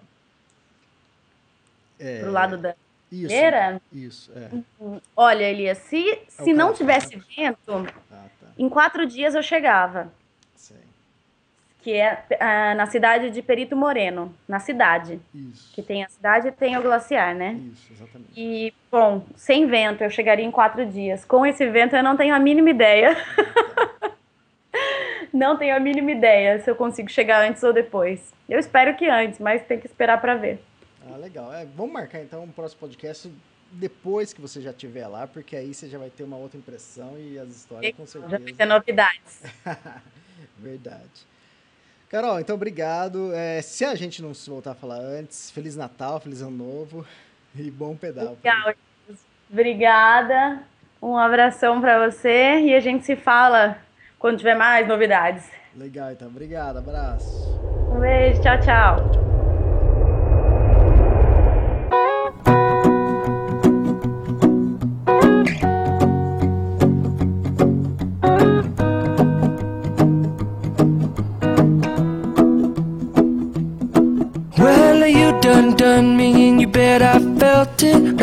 É, 2.00 2.20
Pro 2.20 2.32
lado 2.32 2.58
da 2.58 2.76
isso, 3.12 3.28
feira? 3.28 3.82
Isso, 3.92 4.32
é. 4.34 4.50
Uhum. 4.80 5.02
Olha, 5.16 5.44
Elias, 5.44 5.78
se, 5.80 6.10
é 6.10 6.26
se 6.30 6.54
não 6.54 6.74
tivesse 6.74 7.22
vento, 7.36 7.86
ah, 8.10 8.28
tá. 8.40 8.41
Em 8.62 8.70
quatro 8.70 9.08
dias 9.08 9.34
eu 9.34 9.42
chegava. 9.42 10.14
Sim. 10.56 10.76
Que 11.82 11.94
é 11.94 12.24
uh, 12.32 12.78
na 12.78 12.86
cidade 12.86 13.32
de 13.32 13.42
Perito 13.42 13.76
Moreno, 13.76 14.32
na 14.48 14.60
cidade. 14.60 15.20
Isso. 15.34 15.74
Que 15.74 15.82
tem 15.82 16.04
a 16.04 16.10
cidade 16.10 16.50
e 16.50 16.52
tem 16.52 16.78
o 16.78 16.82
glaciar, 16.82 17.34
né? 17.34 17.60
Isso, 17.74 17.92
exatamente. 17.92 18.32
E, 18.38 18.72
bom, 18.92 19.26
sem 19.36 19.66
vento 19.66 20.04
eu 20.04 20.12
chegaria 20.12 20.46
em 20.46 20.52
quatro 20.52 20.86
dias. 20.86 21.26
Com 21.26 21.44
esse 21.44 21.68
vento 21.72 21.96
eu 21.96 22.04
não 22.04 22.16
tenho 22.16 22.36
a 22.36 22.40
mínima 22.40 22.70
ideia. 22.70 23.18
Não 25.34 25.58
tenho 25.58 25.74
a 25.74 25.80
mínima 25.80 26.12
ideia 26.12 26.60
se 26.60 26.70
eu 26.70 26.76
consigo 26.76 27.10
chegar 27.10 27.48
antes 27.48 27.64
ou 27.64 27.72
depois. 27.72 28.34
Eu 28.50 28.60
espero 28.60 28.98
que 28.98 29.08
antes, 29.08 29.40
mas 29.40 29.64
tem 29.64 29.80
que 29.80 29.88
esperar 29.88 30.20
para 30.20 30.36
ver. 30.36 30.62
Ah, 31.10 31.16
legal. 31.16 31.54
É, 31.54 31.66
vamos 31.66 31.94
marcar 31.94 32.22
então 32.22 32.44
um 32.44 32.52
próximo 32.52 32.82
podcast 32.82 33.32
depois 33.72 34.34
que 34.34 34.42
você 34.42 34.62
já 34.62 34.72
estiver 34.72 35.08
lá, 35.08 35.26
porque 35.28 35.56
aí 35.56 35.74
você 35.74 35.88
já 35.88 35.98
vai 35.98 36.10
ter 36.10 36.24
uma 36.24 36.38
outra 36.38 36.58
impressão 36.58 37.18
e 37.18 37.40
as 37.40 37.50
histórias 37.50 37.96
com 37.96 38.06
certeza. 38.06 38.38
Já 38.38 38.44
vai 38.44 38.54
ter 38.54 38.66
novidades. 38.66 39.42
Verdade. 40.58 41.32
Carol, 42.10 42.40
então 42.40 42.56
obrigado. 42.56 43.34
É, 43.34 43.62
se 43.62 43.86
a 43.86 43.96
gente 43.96 44.22
não 44.22 44.34
se 44.34 44.50
voltar 44.50 44.72
a 44.72 44.76
falar 44.76 45.00
antes, 45.00 45.50
Feliz 45.50 45.78
Natal, 45.78 46.20
Feliz 46.20 46.42
Ano 46.42 46.52
Novo 46.52 47.06
e 47.56 47.72
bom 47.72 47.96
pedal. 47.96 48.38
Legal. 48.44 48.74
Obrigada. 49.50 50.64
Um 51.02 51.18
abração 51.18 51.80
para 51.82 52.10
você 52.10 52.60
e 52.60 52.76
a 52.76 52.80
gente 52.80 53.06
se 53.06 53.16
fala 53.16 53.78
quando 54.20 54.38
tiver 54.38 54.56
mais 54.56 54.88
novidades. 54.88 55.50
Legal, 55.76 56.12
então. 56.12 56.28
Obrigado, 56.28 56.78
abraço. 56.78 57.60
Um 57.96 58.00
beijo, 58.00 58.42
tchau, 58.42 58.60
tchau. 58.60 58.98
tchau, 58.98 59.12
tchau. 59.12 59.31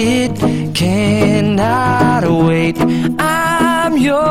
It 0.00 0.38
cannot 0.76 2.22
wait. 2.46 2.76
I'm 3.18 3.98
yours. 3.98 4.28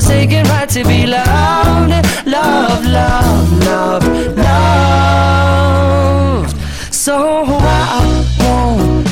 Forsaken 0.00 0.46
right 0.46 0.68
to 0.68 0.84
be 0.84 1.06
loved, 1.06 1.90
love, 2.24 2.86
love, 2.86 3.52
love, 3.64 4.06
love. 4.36 6.48
So 6.92 7.42
I 7.44 8.24
won't 8.38 9.08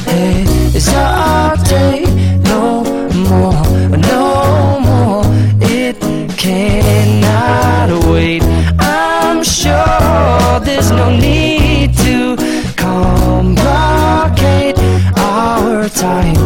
hesitate 0.76 2.06
no 2.44 2.84
more, 3.28 3.64
no 4.12 4.78
more. 4.88 5.24
It 5.60 5.96
cannot 6.38 7.90
wait. 8.06 8.44
I'm 8.78 9.42
sure 9.42 10.60
there's 10.60 10.92
no 10.92 11.10
need 11.10 11.96
to 12.06 12.36
complicate. 12.76 14.78
Our 15.18 15.88
time 15.88 16.45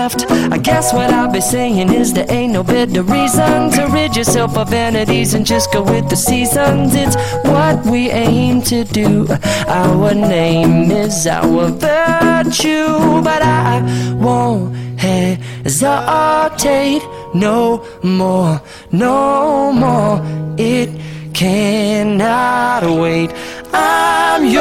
I 0.00 0.56
guess 0.56 0.94
what 0.94 1.10
I'll 1.10 1.30
be 1.30 1.42
saying 1.42 1.92
is 1.92 2.14
there 2.14 2.24
ain't 2.30 2.54
no 2.54 2.62
better 2.62 3.02
reason 3.02 3.70
to 3.72 3.86
rid 3.92 4.16
yourself 4.16 4.56
of 4.56 4.70
vanities 4.70 5.34
and 5.34 5.44
just 5.44 5.70
go 5.74 5.82
with 5.82 6.08
the 6.08 6.16
seasons. 6.16 6.94
It's 6.94 7.14
what 7.44 7.84
we 7.84 8.10
aim 8.10 8.62
to 8.62 8.84
do. 8.84 9.26
Our 9.68 10.14
name 10.14 10.90
is 10.90 11.26
our 11.26 11.68
virtue, 11.68 13.20
but 13.20 13.42
I 13.42 13.82
won't 14.18 14.74
hesitate 14.98 17.02
no 17.34 17.84
more, 18.02 18.62
no 18.90 19.70
more. 19.70 20.22
It 20.56 20.88
cannot 21.34 22.84
wait. 22.84 23.32
I'm 23.74 24.46
yours. 24.46 24.60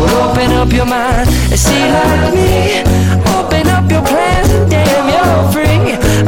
Well, 0.00 0.30
open 0.30 0.52
up 0.52 0.70
your 0.70 0.84
mind 0.84 1.28
and 1.28 1.58
see 1.58 1.80
like 1.80 2.34
me. 2.34 2.95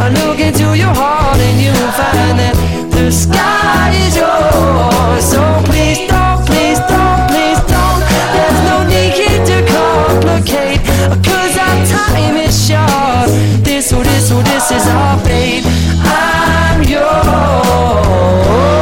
I 0.00 0.08
look 0.11 0.38
into 0.38 0.76
your 0.76 0.94
heart 0.94 1.38
and 1.38 1.61
you 1.61 1.70
will 1.72 1.92
find 1.92 2.38
that 2.38 2.54
the 2.92 3.11
sky 3.11 3.90
is 4.06 4.16
yours. 4.16 5.24
So 5.24 5.42
please 5.66 6.06
don't, 6.06 6.38
please 6.46 6.78
don't, 6.87 7.26
please 7.28 7.61
don't. 7.66 8.00
There's 8.34 8.61
no 8.70 8.87
need 8.87 9.42
to 9.50 9.58
complicate. 9.66 10.80
Cause 11.26 11.54
our 11.58 11.78
time 11.90 12.37
is 12.37 12.54
short. 12.54 13.28
This, 13.64 13.92
oh, 13.92 14.02
this, 14.02 14.30
oh, 14.30 14.42
this 14.42 14.70
is 14.70 14.87
our 14.87 15.18
fate. 15.26 15.64
I'm 16.06 16.82
yours. 16.84 18.77